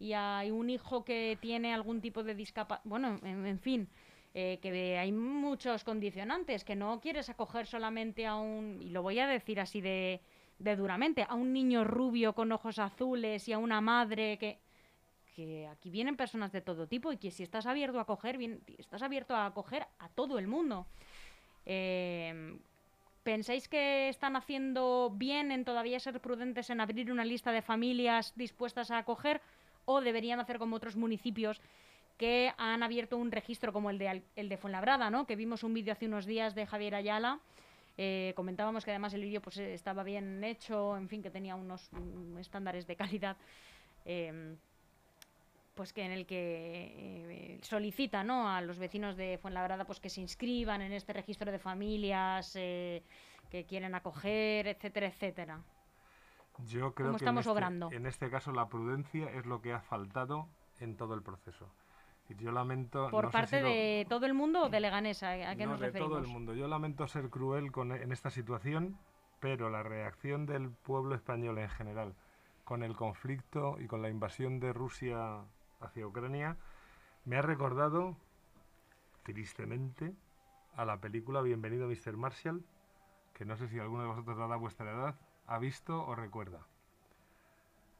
y 0.00 0.14
hay 0.14 0.50
un 0.50 0.70
hijo 0.70 1.04
que 1.04 1.38
tiene 1.40 1.72
algún 1.72 2.00
tipo 2.00 2.24
de 2.24 2.34
discapacidad, 2.34 2.82
bueno, 2.84 3.20
en, 3.22 3.60
fin, 3.60 3.86
eh, 4.34 4.58
que 4.60 4.98
hay 4.98 5.12
muchos 5.12 5.84
condicionantes, 5.84 6.64
que 6.64 6.74
no 6.74 7.00
quieres 7.00 7.28
acoger 7.28 7.66
solamente 7.66 8.26
a 8.26 8.34
un, 8.36 8.78
y 8.80 8.88
lo 8.88 9.02
voy 9.02 9.18
a 9.18 9.28
decir 9.28 9.60
así 9.60 9.82
de, 9.82 10.22
de 10.58 10.74
duramente, 10.74 11.26
a 11.28 11.34
un 11.34 11.52
niño 11.52 11.84
rubio 11.84 12.32
con 12.32 12.50
ojos 12.50 12.78
azules 12.78 13.46
y 13.46 13.52
a 13.52 13.58
una 13.58 13.80
madre 13.80 14.38
que 14.38 14.58
que 15.36 15.68
aquí 15.68 15.90
vienen 15.90 16.16
personas 16.16 16.50
de 16.50 16.60
todo 16.60 16.88
tipo 16.88 17.12
y 17.12 17.16
que 17.16 17.30
si 17.30 17.44
estás 17.44 17.64
abierto 17.64 17.98
a 17.98 18.02
acoger, 18.02 18.36
bien, 18.36 18.62
estás 18.78 19.00
abierto 19.00 19.34
a 19.34 19.46
acoger 19.46 19.86
a 20.00 20.08
todo 20.08 20.38
el 20.38 20.48
mundo. 20.48 20.86
Eh, 21.66 22.58
¿Pensáis 23.22 23.68
que 23.68 24.08
están 24.08 24.34
haciendo 24.34 25.12
bien 25.14 25.52
en 25.52 25.64
todavía 25.64 26.00
ser 26.00 26.20
prudentes 26.20 26.68
en 26.68 26.80
abrir 26.80 27.12
una 27.12 27.24
lista 27.24 27.52
de 27.52 27.62
familias 27.62 28.32
dispuestas 28.34 28.90
a 28.90 28.98
acoger 28.98 29.40
o 29.84 30.00
deberían 30.00 30.40
hacer 30.40 30.58
como 30.58 30.76
otros 30.76 30.96
municipios 30.96 31.60
que 32.16 32.52
han 32.58 32.82
abierto 32.82 33.16
un 33.16 33.32
registro 33.32 33.72
como 33.72 33.90
el 33.90 33.98
de, 33.98 34.22
el 34.36 34.48
de 34.48 34.56
Fuenlabrada, 34.56 35.10
¿no? 35.10 35.26
que 35.26 35.36
vimos 35.36 35.62
un 35.64 35.72
vídeo 35.72 35.92
hace 35.92 36.06
unos 36.06 36.26
días 36.26 36.54
de 36.54 36.66
Javier 36.66 36.94
Ayala? 36.94 37.40
Eh, 37.96 38.32
comentábamos 38.36 38.84
que 38.84 38.90
además 38.90 39.14
el 39.14 39.22
vídeo 39.22 39.40
pues, 39.40 39.58
eh, 39.58 39.74
estaba 39.74 40.02
bien 40.02 40.42
hecho, 40.44 40.96
en 40.96 41.08
fin, 41.08 41.22
que 41.22 41.30
tenía 41.30 41.54
unos 41.54 41.90
estándares 42.38 42.86
de 42.86 42.96
calidad. 42.96 43.36
Em, 44.04 44.56
pues 45.74 45.94
que 45.94 46.04
en 46.04 46.12
el 46.12 46.26
que 46.26 46.92
eh, 46.98 47.58
solicita 47.62 48.22
¿no? 48.22 48.50
a 48.54 48.60
los 48.60 48.78
vecinos 48.78 49.16
de 49.16 49.38
Fuenlabrada 49.38 49.86
pues 49.86 49.98
que 49.98 50.10
se 50.10 50.20
inscriban 50.20 50.82
en 50.82 50.92
este 50.92 51.14
registro 51.14 51.50
de 51.50 51.58
familias 51.58 52.54
eh, 52.54 53.02
que 53.50 53.64
quieren 53.64 53.94
acoger, 53.94 54.66
etcétera, 54.66 55.06
etcétera. 55.06 55.62
Yo 56.66 56.94
creo 56.94 57.08
¿Cómo 57.08 57.18
que 57.18 57.24
estamos 57.24 57.46
en, 57.46 57.50
este, 57.50 57.50
obrando? 57.50 57.92
en 57.92 58.06
este 58.06 58.30
caso 58.30 58.52
la 58.52 58.68
prudencia 58.68 59.30
es 59.30 59.46
lo 59.46 59.60
que 59.60 59.72
ha 59.72 59.80
faltado 59.80 60.48
en 60.78 60.96
todo 60.96 61.14
el 61.14 61.22
proceso. 61.22 61.68
Yo 62.38 62.52
lamento... 62.52 63.10
¿Por 63.10 63.24
no 63.24 63.30
parte 63.32 63.56
si 63.58 63.62
lo- 63.62 63.68
de 63.68 64.06
todo 64.08 64.24
el 64.26 64.34
mundo 64.34 64.62
o 64.64 64.68
de 64.68 64.78
Leganés? 64.78 65.22
¿A, 65.24 65.56
qué 65.56 65.64
no, 65.66 65.72
nos 65.72 65.80
de 65.80 65.86
referimos? 65.86 66.10
todo 66.10 66.18
el 66.20 66.28
mundo. 66.28 66.54
Yo 66.54 66.68
lamento 66.68 67.08
ser 67.08 67.28
cruel 67.28 67.72
con, 67.72 67.90
en 67.90 68.12
esta 68.12 68.30
situación, 68.30 68.96
pero 69.40 69.68
la 69.68 69.82
reacción 69.82 70.46
del 70.46 70.70
pueblo 70.70 71.16
español 71.16 71.58
en 71.58 71.68
general 71.70 72.14
con 72.64 72.84
el 72.84 72.94
conflicto 72.94 73.80
y 73.80 73.88
con 73.88 74.00
la 74.00 74.10
invasión 74.10 74.60
de 74.60 74.72
Rusia 74.72 75.40
hacia 75.80 76.06
Ucrania 76.06 76.56
me 77.24 77.36
ha 77.36 77.42
recordado, 77.42 78.16
tristemente, 79.24 80.14
a 80.76 80.84
la 80.84 80.98
película 81.00 81.42
Bienvenido 81.42 81.88
Mr. 81.88 82.16
Marshall, 82.16 82.62
que 83.34 83.44
no 83.44 83.56
sé 83.56 83.66
si 83.68 83.78
alguno 83.80 84.02
de 84.02 84.08
vosotros, 84.08 84.38
dada 84.38 84.54
vuestra 84.56 84.90
edad, 84.90 85.14
ha 85.50 85.58
visto 85.58 86.06
o 86.06 86.14
recuerda. 86.14 86.60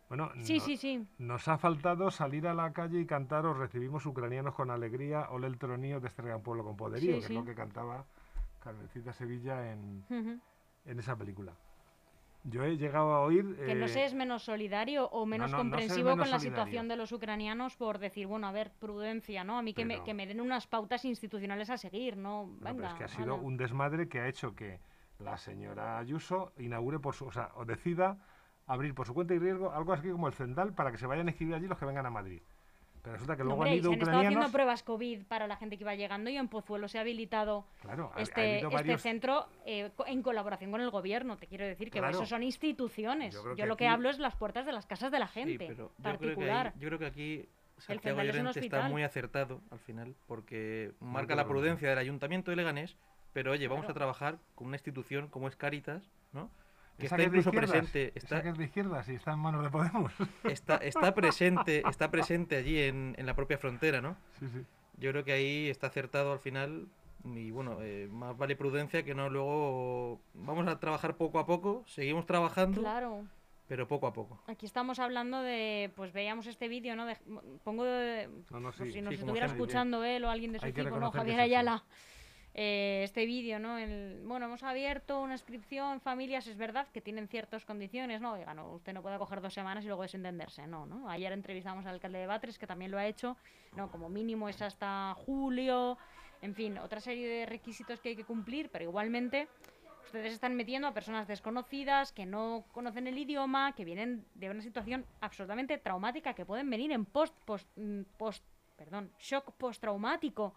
Bueno, 0.08 0.30
Sí, 0.40 0.58
no- 0.58 0.64
sí, 0.64 0.76
sí. 0.76 1.06
nos 1.18 1.46
ha 1.48 1.58
faltado 1.58 2.10
salir 2.10 2.46
a 2.46 2.54
la 2.54 2.72
calle 2.72 3.00
y 3.00 3.06
cantar 3.06 3.44
os 3.46 3.56
recibimos 3.56 4.06
ucranianos 4.06 4.54
con 4.54 4.70
alegría, 4.70 5.28
ole 5.30 5.46
el 5.48 5.58
tronío 5.58 6.00
de 6.00 6.08
este 6.08 6.22
gran 6.22 6.42
pueblo 6.42 6.64
con 6.64 6.76
poderío, 6.76 7.12
que 7.18 7.24
es 7.26 7.30
lo 7.30 7.44
que 7.44 7.54
cantaba 7.54 8.04
Carmencita 8.62 9.12
Sevilla 9.12 9.72
en, 9.72 10.04
en 10.84 10.98
esa 10.98 11.16
película. 11.16 11.54
Yo 12.44 12.64
he 12.64 12.76
llegado 12.78 13.12
a 13.12 13.20
oír... 13.20 13.54
Que 13.56 13.74
no 13.74 13.84
eh, 13.84 13.88
se 13.88 14.04
es 14.06 14.14
menos 14.14 14.42
solidario 14.44 15.06
o 15.10 15.26
menos 15.26 15.50
no, 15.50 15.58
no 15.58 15.62
ser 15.62 15.70
comprensivo 15.70 16.08
menos 16.10 16.24
con 16.24 16.30
la 16.30 16.38
solidario. 16.38 16.64
situación 16.64 16.88
de 16.88 16.96
los 16.96 17.12
ucranianos 17.12 17.76
por 17.76 17.98
decir, 17.98 18.26
bueno, 18.26 18.46
a 18.46 18.52
ver, 18.52 18.70
prudencia, 18.80 19.44
¿no? 19.44 19.58
A 19.58 19.62
mí 19.62 19.74
que, 19.74 19.84
me, 19.84 20.02
que 20.04 20.14
me 20.14 20.26
den 20.26 20.40
unas 20.40 20.66
pautas 20.66 21.04
institucionales 21.04 21.68
a 21.68 21.76
seguir, 21.76 22.16
¿no? 22.16 22.50
pero 22.62 22.74
Venga, 22.74 22.88
es 22.88 22.94
que 22.94 23.04
ha 23.04 23.08
sido 23.08 23.34
ala. 23.34 23.42
un 23.42 23.56
desmadre 23.58 24.08
que 24.08 24.20
ha 24.20 24.26
hecho 24.28 24.54
que 24.54 24.80
la 25.20 25.36
señora 25.36 25.98
Ayuso 25.98 26.52
inaugure 26.58 26.98
por 26.98 27.14
su... 27.14 27.26
O 27.26 27.32
sea, 27.32 27.50
o 27.56 27.64
decida 27.64 28.18
abrir 28.66 28.94
por 28.94 29.06
su 29.06 29.14
cuenta 29.14 29.34
y 29.34 29.38
riesgo 29.38 29.72
algo 29.72 29.92
así 29.92 30.08
como 30.10 30.26
el 30.28 30.32
Zendal 30.32 30.72
para 30.74 30.90
que 30.90 30.98
se 30.98 31.06
vayan 31.06 31.26
a 31.26 31.30
inscribir 31.30 31.54
allí 31.54 31.66
los 31.66 31.78
que 31.78 31.84
vengan 31.86 32.06
a 32.06 32.10
Madrid. 32.10 32.40
Pero 33.02 33.14
resulta 33.14 33.34
que 33.34 33.42
No, 33.42 33.46
luego 33.50 33.62
hombre, 33.62 33.70
han 33.70 33.76
ido 33.78 33.84
se 33.84 33.88
han 33.88 33.98
estado 34.00 34.10
haciendo 34.18 34.28
ucranianos... 34.30 34.52
pruebas 34.52 34.82
COVID 34.82 35.24
para 35.26 35.46
la 35.46 35.56
gente 35.56 35.78
que 35.78 35.84
iba 35.84 35.94
llegando 35.94 36.28
y 36.30 36.36
en 36.36 36.48
Pozuelo 36.48 36.86
se 36.86 36.98
ha 36.98 37.00
habilitado 37.00 37.64
Claro, 37.80 38.12
ha- 38.14 38.20
este, 38.20 38.56
este 38.56 38.66
varios- 38.68 39.00
centro 39.00 39.46
eh, 39.64 39.90
en 40.06 40.22
colaboración 40.22 40.70
con 40.70 40.82
el 40.82 40.90
gobierno. 40.90 41.36
Te 41.38 41.46
quiero 41.46 41.64
decir 41.64 41.90
que 41.90 41.98
Claro. 41.98 42.16
eso 42.18 42.26
son 42.26 42.42
instituciones. 42.42 43.32
Yo 43.34 43.38
Yo, 43.40 43.44
creo 43.44 43.56
que 43.56 43.66
lo 43.66 43.76
que 43.78 43.88
hablo 43.88 44.10
es 44.10 44.18
las 44.18 44.36
puertas 44.36 44.66
de 44.66 44.72
las 44.72 44.86
casas 44.86 45.10
de 45.10 45.18
la 45.18 45.28
Sí, 45.28 45.40
gente 45.40 45.58
pero 45.58 45.70
yo 45.70 45.76
creo, 45.76 45.96
que 45.96 46.02
particular. 46.02 46.66
ahí- 46.68 46.72
yo 46.78 46.88
creo 46.88 46.98
que 46.98 47.06
aquí 47.06 47.48
Santiago 47.78 48.18
Zendal 48.18 48.26
es 48.28 48.34
un 48.34 48.38
Llorente 48.42 48.60
está 48.60 48.76
hospital. 48.76 48.90
muy 48.92 49.02
acertado 49.02 49.60
al 49.70 49.78
final, 49.78 50.14
porque 50.26 50.92
marca 51.00 51.34
la 51.34 51.46
prudencia 51.46 51.88
del 51.88 51.98
Ayuntamiento 51.98 52.50
de 52.50 52.58
Leganés, 52.58 52.98
pero 53.32 53.52
oye, 53.52 53.68
vamos 53.68 53.88
a 53.88 53.94
trabajar 53.94 54.38
con 54.54 54.68
una 54.68 54.76
institución 54.76 55.28
como 55.28 55.48
es 55.48 55.56
Caritas, 55.56 56.02
¿no? 56.32 56.50
Que 56.98 57.06
está 57.06 57.22
incluso 57.22 57.50
presente, 57.50 58.12
está, 58.14 58.42
que 58.42 58.50
es 58.50 58.58
de 58.58 58.64
izquierdas 58.64 59.08
y 59.08 59.14
está 59.14 59.32
en 59.32 59.38
manos 59.38 59.62
de 59.62 59.70
Podemos. 59.70 60.12
está, 60.44 60.76
está 60.76 61.14
presente, 61.14 61.82
está 61.88 62.10
presente 62.10 62.56
allí 62.56 62.78
en, 62.78 63.14
en 63.16 63.24
la 63.26 63.34
propia 63.34 63.56
frontera, 63.58 64.00
¿no? 64.00 64.16
sí, 64.38 64.46
sí. 64.48 64.64
Yo 64.98 65.10
creo 65.12 65.24
que 65.24 65.32
ahí 65.32 65.70
está 65.70 65.86
acertado 65.86 66.32
al 66.34 66.40
final 66.40 66.86
y 67.24 67.50
bueno, 67.52 67.78
eh, 67.80 68.06
más 68.10 68.36
vale 68.36 68.54
prudencia 68.54 69.02
que 69.02 69.14
no 69.14 69.30
luego 69.30 70.20
vamos 70.34 70.66
a 70.68 70.78
trabajar 70.78 71.16
poco 71.16 71.38
a 71.38 71.46
poco, 71.46 71.84
seguimos 71.86 72.26
trabajando, 72.26 72.82
Claro. 72.82 73.24
pero 73.66 73.88
poco 73.88 74.06
a 74.06 74.12
poco. 74.12 74.38
Aquí 74.46 74.66
estamos 74.66 74.98
hablando 74.98 75.40
de, 75.40 75.90
pues 75.96 76.12
veíamos 76.12 76.46
este 76.46 76.68
vídeo, 76.68 76.96
¿no? 76.96 77.06
De- 77.06 77.16
pongo 77.64 77.84
de- 77.84 78.28
No, 78.50 78.60
no, 78.60 78.72
si 78.72 79.00
nos 79.00 79.14
sí, 79.14 79.20
estuviera 79.20 79.46
escuchando 79.46 80.04
él 80.04 80.22
o 80.24 80.28
alguien 80.28 80.52
de 80.52 80.60
su 80.60 80.66
equipo, 80.66 80.98
¿no? 81.00 81.10
Javier 81.10 81.38
es. 81.40 81.44
Ayala. 81.44 81.82
Eh, 82.54 83.02
este 83.04 83.26
vídeo, 83.26 83.58
¿no? 83.58 83.78
El, 83.78 84.22
bueno, 84.24 84.46
hemos 84.46 84.62
abierto 84.62 85.20
una 85.20 85.34
inscripción, 85.34 86.00
familias, 86.00 86.46
es 86.46 86.56
verdad 86.56 86.88
que 86.92 87.00
tienen 87.00 87.28
ciertas 87.28 87.64
condiciones, 87.64 88.20
¿no? 88.20 88.32
Oiga, 88.32 88.54
no, 88.54 88.72
usted 88.72 88.92
no 88.92 89.02
puede 89.02 89.18
coger 89.18 89.40
dos 89.40 89.54
semanas 89.54 89.84
y 89.84 89.86
luego 89.86 90.02
desentenderse, 90.02 90.66
no, 90.66 90.86
¿no? 90.86 91.08
Ayer 91.08 91.32
entrevistamos 91.32 91.86
al 91.86 91.94
alcalde 91.94 92.18
de 92.18 92.26
Batres, 92.26 92.58
que 92.58 92.66
también 92.66 92.90
lo 92.90 92.98
ha 92.98 93.06
hecho, 93.06 93.36
¿no? 93.76 93.90
Como 93.90 94.08
mínimo 94.08 94.48
es 94.48 94.60
hasta 94.62 95.14
julio, 95.14 95.96
en 96.42 96.54
fin, 96.54 96.78
otra 96.78 97.00
serie 97.00 97.28
de 97.28 97.46
requisitos 97.46 98.00
que 98.00 98.10
hay 98.10 98.16
que 98.16 98.24
cumplir, 98.24 98.68
pero 98.70 98.84
igualmente 98.84 99.48
ustedes 100.04 100.32
están 100.32 100.56
metiendo 100.56 100.88
a 100.88 100.94
personas 100.94 101.28
desconocidas 101.28 102.10
que 102.10 102.26
no 102.26 102.64
conocen 102.72 103.06
el 103.06 103.16
idioma, 103.16 103.74
que 103.76 103.84
vienen 103.84 104.24
de 104.34 104.50
una 104.50 104.60
situación 104.60 105.06
absolutamente 105.20 105.78
traumática, 105.78 106.34
que 106.34 106.44
pueden 106.44 106.68
venir 106.68 106.90
en 106.90 107.04
post, 107.04 107.34
post, 107.44 107.68
mm, 107.76 108.02
post 108.18 108.44
perdón, 108.76 109.12
shock 109.18 109.52
postraumático, 109.52 110.54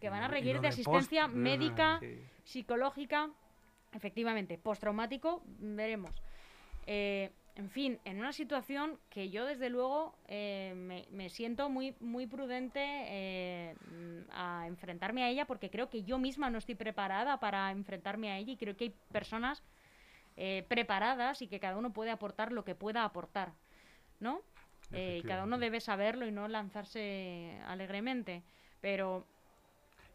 que 0.00 0.10
van 0.10 0.22
a 0.22 0.28
requerir 0.28 0.60
de 0.60 0.68
post, 0.68 0.80
asistencia 0.80 1.28
médica, 1.28 1.98
Sí. 2.00 2.20
psicológica, 2.44 3.30
efectivamente, 3.92 4.58
postraumático, 4.58 5.42
veremos. 5.58 6.10
Eh, 6.86 7.30
en 7.56 7.70
fin, 7.70 8.00
en 8.04 8.18
una 8.18 8.32
situación 8.32 8.98
que 9.10 9.30
yo 9.30 9.44
desde 9.46 9.70
luego 9.70 10.16
eh, 10.26 10.72
me, 10.76 11.06
me 11.12 11.28
siento 11.28 11.70
muy, 11.70 11.94
muy 12.00 12.26
prudente 12.26 12.80
eh, 12.82 13.74
a 14.32 14.64
enfrentarme 14.66 15.22
a 15.22 15.28
ella 15.28 15.44
porque 15.46 15.70
creo 15.70 15.88
que 15.88 16.02
yo 16.02 16.18
misma 16.18 16.50
no 16.50 16.58
estoy 16.58 16.74
preparada 16.74 17.38
para 17.38 17.70
enfrentarme 17.70 18.32
a 18.32 18.38
ella 18.38 18.52
y 18.52 18.56
creo 18.56 18.76
que 18.76 18.84
hay 18.84 18.94
personas 19.12 19.62
eh, 20.36 20.64
preparadas 20.68 21.42
y 21.42 21.46
que 21.46 21.60
cada 21.60 21.76
uno 21.76 21.92
puede 21.92 22.10
aportar 22.10 22.50
lo 22.50 22.64
que 22.64 22.74
pueda 22.74 23.04
aportar, 23.04 23.52
¿no? 24.18 24.40
Y 24.92 25.22
cada 25.22 25.44
uno 25.44 25.58
debe 25.58 25.80
saberlo 25.80 26.26
y 26.26 26.32
no 26.32 26.46
lanzarse 26.46 27.58
alegremente. 27.66 28.42
Pero 28.80 29.26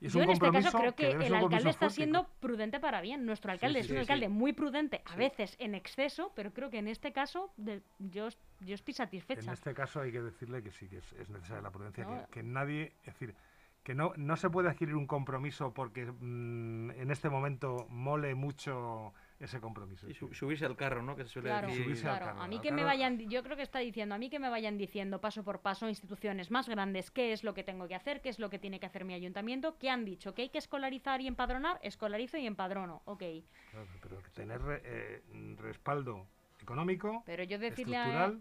Y 0.02 0.08
es 0.08 0.14
yo 0.14 0.20
un 0.20 0.24
en 0.26 0.30
este 0.32 0.52
caso 0.52 0.78
creo 0.80 0.96
que, 0.96 1.12
el 1.12 1.34
alcalde 1.34 1.70
está 1.70 1.90
siendo 1.90 2.28
prudente 2.40 2.80
para 2.80 3.02
bien. 3.02 3.26
Nuestro 3.26 3.52
alcalde 3.52 3.80
sí, 3.82 3.86
es 3.86 3.92
un 3.92 3.96
sí, 3.98 4.00
alcalde 4.02 4.30
muy 4.30 4.54
prudente, 4.54 5.02
a 5.06 5.16
veces 5.16 5.56
en 5.60 5.76
exceso, 5.76 6.32
pero 6.36 6.54
creo 6.54 6.70
que 6.70 6.78
en 6.80 6.88
este 6.88 7.12
caso 7.12 7.52
de- 7.58 7.82
yo, 8.00 8.28
es- 8.28 8.38
yo 8.62 8.76
estoy 8.76 8.94
En 8.94 8.96
satisfecha. 8.98 9.52
este 9.52 9.74
caso 9.74 10.00
hay 10.02 10.12
que 10.12 10.22
decirle 10.22 10.64
que 10.64 10.72
sí, 10.72 10.88
que 10.88 10.98
es, 10.98 11.14
es 11.14 11.30
necesaria 11.30 11.62
la 11.62 11.72
prudencia, 11.72 12.06
No. 12.06 12.26
que, 12.28 12.32
que 12.32 12.44
nadie, 12.44 12.94
es 13.04 13.14
decir, 13.14 13.36
que 13.84 13.94
no, 13.96 14.14
no 14.16 14.36
se 14.38 14.50
puede 14.50 14.70
adquirir 14.70 14.96
un 14.96 15.08
compromiso 15.08 15.74
porque 15.74 16.06
mm, 16.06 16.92
en 16.92 17.12
este 17.12 17.30
momento 17.30 17.86
mole 17.90 18.36
mucho 18.36 19.14
ese 19.40 19.60
compromiso. 19.62 20.10
Y 20.10 20.14
su- 20.14 20.34
subirse 20.34 20.66
al 20.66 20.76
carro, 20.76 21.02
¿no? 21.02 21.16
Que 21.16 21.24
se 21.24 21.30
suele 21.30 21.50
Claro, 21.50 21.68
decir. 21.70 21.84
Subirse 21.84 22.08
al 22.10 22.20
carro, 22.20 22.42
A 22.42 22.48
mí 22.48 22.60
que 22.60 22.72
me 22.72 22.84
vayan, 22.84 23.18
yo 23.30 23.42
creo 23.44 23.56
que 23.56 23.64
está 23.64 23.80
diciendo, 23.80 24.16
a 24.16 24.18
mí 24.18 24.30
que 24.30 24.40
me 24.40 24.50
vayan 24.50 24.78
diciendo 24.78 25.22
paso 25.22 25.44
por 25.44 25.62
paso 25.62 25.88
instituciones 25.88 26.52
más 26.52 26.68
grandes 26.68 27.10
qué 27.10 27.32
es 27.32 27.44
lo 27.44 27.54
que 27.54 27.64
tengo 27.64 27.88
que 27.88 27.96
hacer, 27.96 28.22
qué 28.22 28.30
es 28.30 28.40
lo 28.40 28.50
que 28.50 28.60
tiene 28.60 28.80
que 28.80 28.86
hacer 28.86 29.06
mi 29.06 29.14
ayuntamiento, 29.14 29.78
que 29.78 29.90
han 29.90 30.04
dicho 30.04 30.34
que 30.36 30.42
hay 30.44 30.50
que 30.50 30.58
escolarizar 30.58 31.22
y 31.22 31.28
empadronar, 31.28 31.80
escolarizo 31.84 32.38
y 32.38 32.46
empadrono, 32.46 33.02
ok. 33.06 33.24
claro, 33.72 33.88
pero 34.02 34.18
tener 34.34 34.62
re- 34.62 34.82
eh, 34.84 35.22
respaldo 35.58 36.28
económico, 36.62 37.24
Pero 37.26 37.44
yo 37.44 37.58
decirle 37.60 37.96
a, 37.96 38.34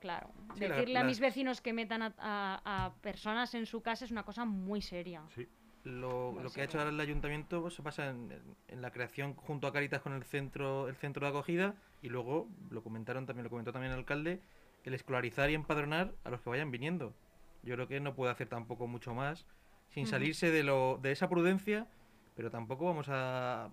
claro, 0.00 0.30
Sí, 0.54 0.60
la- 0.68 0.74
decirle 0.76 0.98
a 0.98 1.04
mis 1.04 1.20
vecinos 1.20 1.62
que 1.62 1.72
metan 1.72 2.02
a, 2.02 2.14
a- 2.18 2.84
a 2.86 2.94
personas 3.00 3.54
en 3.54 3.64
su 3.64 3.80
casa 3.82 4.04
es 4.04 4.10
una 4.10 4.24
cosa 4.24 4.44
muy 4.44 4.82
seria. 4.82 5.22
sí. 5.34 5.48
Lo, 5.84 6.32
lo 6.42 6.50
que 6.50 6.62
ha 6.62 6.64
hecho 6.64 6.78
ahora 6.78 6.90
el 6.90 7.00
ayuntamiento 7.00 7.60
pues, 7.60 7.74
se 7.74 7.82
basa 7.82 8.08
en, 8.08 8.32
en- 8.32 8.56
en 8.68 8.82
la 8.82 8.90
creación 8.90 9.34
junto 9.34 9.66
a 9.66 9.72
Caritas 9.72 10.00
con 10.00 10.14
el 10.14 10.24
centro, 10.24 10.88
el 10.88 10.96
centro 10.96 11.26
de 11.26 11.30
acogida 11.30 11.74
y 12.02 12.08
luego 12.08 12.48
lo 12.70 12.82
comentaron 12.82 13.26
también, 13.26 13.44
lo 13.44 13.50
comentó 13.50 13.72
también 13.72 13.92
el 13.92 13.98
alcalde, 13.98 14.40
el 14.84 14.94
escolarizar 14.94 15.50
y 15.50 15.54
empadronar 15.54 16.14
a 16.24 16.30
los 16.30 16.40
que 16.40 16.50
vayan 16.50 16.70
viniendo. 16.70 17.12
Yo 17.62 17.74
creo 17.74 17.86
que 17.88 18.00
no 18.00 18.14
puede 18.14 18.32
hacer 18.32 18.48
tampoco 18.48 18.86
mucho 18.86 19.14
más 19.14 19.46
sin 19.90 20.06
salirse 20.06 20.50
de 20.50 20.62
lo, 20.62 20.98
de 21.02 21.12
esa 21.12 21.28
prudencia, 21.28 21.86
pero 22.34 22.50
tampoco 22.50 22.86
vamos 22.86 23.06
a 23.10 23.68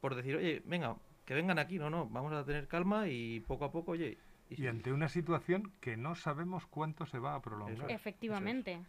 por 0.00 0.14
decir, 0.14 0.36
oye, 0.36 0.62
venga, 0.64 0.96
que 1.24 1.34
vengan 1.34 1.58
aquí, 1.58 1.78
no, 1.78 1.88
no, 1.90 2.06
vamos 2.08 2.32
a 2.32 2.44
tener 2.44 2.66
calma 2.66 3.08
y 3.08 3.40
poco 3.40 3.64
a 3.66 3.70
poco, 3.70 3.92
oye, 3.92 4.18
y 4.50 4.66
ante 4.66 4.92
una 4.92 5.08
situación 5.08 5.72
que 5.80 5.96
no 5.96 6.14
sabemos 6.14 6.66
cuánto 6.66 7.06
se 7.06 7.18
va 7.18 7.34
a 7.36 7.40
prolongar. 7.42 7.74
Eso 7.76 7.86
es. 7.86 7.94
Efectivamente, 8.00 8.80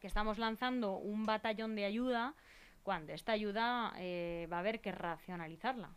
que 0.00 0.06
estamos 0.06 0.38
lanzando 0.38 0.96
un 0.96 1.26
batallón 1.26 1.76
de 1.76 1.84
ayuda 1.84 2.34
cuando 2.82 3.12
esta 3.12 3.32
ayuda 3.32 3.92
eh, 3.98 4.48
va 4.50 4.56
a 4.56 4.60
haber 4.60 4.80
que 4.80 4.92
racionalizarla. 4.92 5.90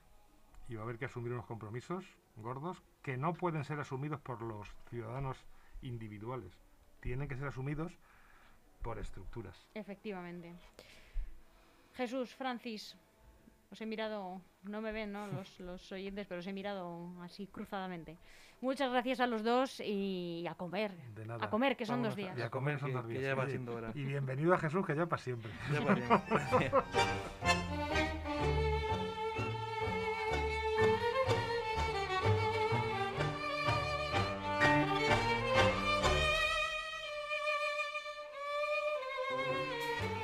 Y 0.67 0.75
va 0.75 0.81
a 0.81 0.83
haber 0.83 0.97
que 0.97 1.05
asumir 1.05 1.31
unos 1.31 1.45
compromisos 1.45 2.05
gordos 2.35 2.81
que 3.01 3.17
no 3.17 3.33
pueden 3.33 3.63
ser 3.63 3.79
asumidos 3.79 4.19
por 4.19 4.41
los 4.41 4.67
ciudadanos 4.89 5.37
individuales. 5.81 6.51
Tienen 6.99 7.27
que 7.27 7.35
ser 7.35 7.47
asumidos 7.47 7.97
por 8.81 8.99
estructuras. 8.99 9.67
Efectivamente. 9.73 10.53
Jesús, 11.95 12.33
Francis, 12.33 12.95
os 13.71 13.81
he 13.81 13.85
mirado, 13.85 14.41
no 14.63 14.81
me 14.81 14.91
ven 14.91 15.11
¿no? 15.11 15.27
Los, 15.33 15.59
los 15.59 15.91
oyentes, 15.91 16.27
pero 16.27 16.39
os 16.39 16.47
he 16.47 16.53
mirado 16.53 17.09
así 17.21 17.47
cruzadamente. 17.47 18.17
Muchas 18.63 18.89
gracias 18.91 19.19
a 19.19 19.27
los 19.27 19.43
dos 19.43 19.81
y 19.85 20.45
a 20.49 20.55
comer. 20.55 20.91
De 21.15 21.25
nada. 21.25 21.43
A 21.45 21.49
comer, 21.49 21.75
que 21.75 21.85
son 21.85 21.95
Vámonos 21.97 22.15
dos 22.15 22.23
a- 22.23 22.27
días. 22.27 22.37
Y 22.39 22.41
a 22.43 22.49
comer 22.49 22.79
son 22.79 22.87
Que- 22.87 22.93
dos 22.95 23.05
que 23.07 23.11
días. 23.11 23.23
ya 23.23 23.35
va 23.35 23.45
siendo 23.45 23.75
hora. 23.75 23.91
Y 23.93 24.05
bienvenido 24.05 24.53
a 24.53 24.57
Jesús, 24.57 24.85
que 24.85 24.95
ya 24.95 25.05
para 25.05 25.21
siempre. 25.21 25.51
Ya 25.73 25.81
va 25.81 25.93
bien, 25.95 26.07
gracias. 26.07 26.73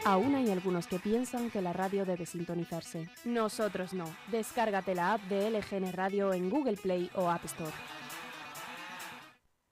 Aún 0.05 0.33
hay 0.35 0.49
algunos 0.49 0.87
que 0.87 0.97
piensan 0.97 1.51
que 1.51 1.61
la 1.61 1.73
radio 1.73 2.05
debe 2.05 2.25
sintonizarse. 2.25 3.07
Nosotros 3.25 3.93
no. 3.93 4.05
Descárgate 4.27 4.95
la 4.95 5.13
app 5.13 5.21
de 5.23 5.49
LGN 5.51 5.91
Radio 5.91 6.33
en 6.33 6.49
Google 6.49 6.77
Play 6.77 7.11
o 7.15 7.29
App 7.29 7.45
Store. 7.45 7.71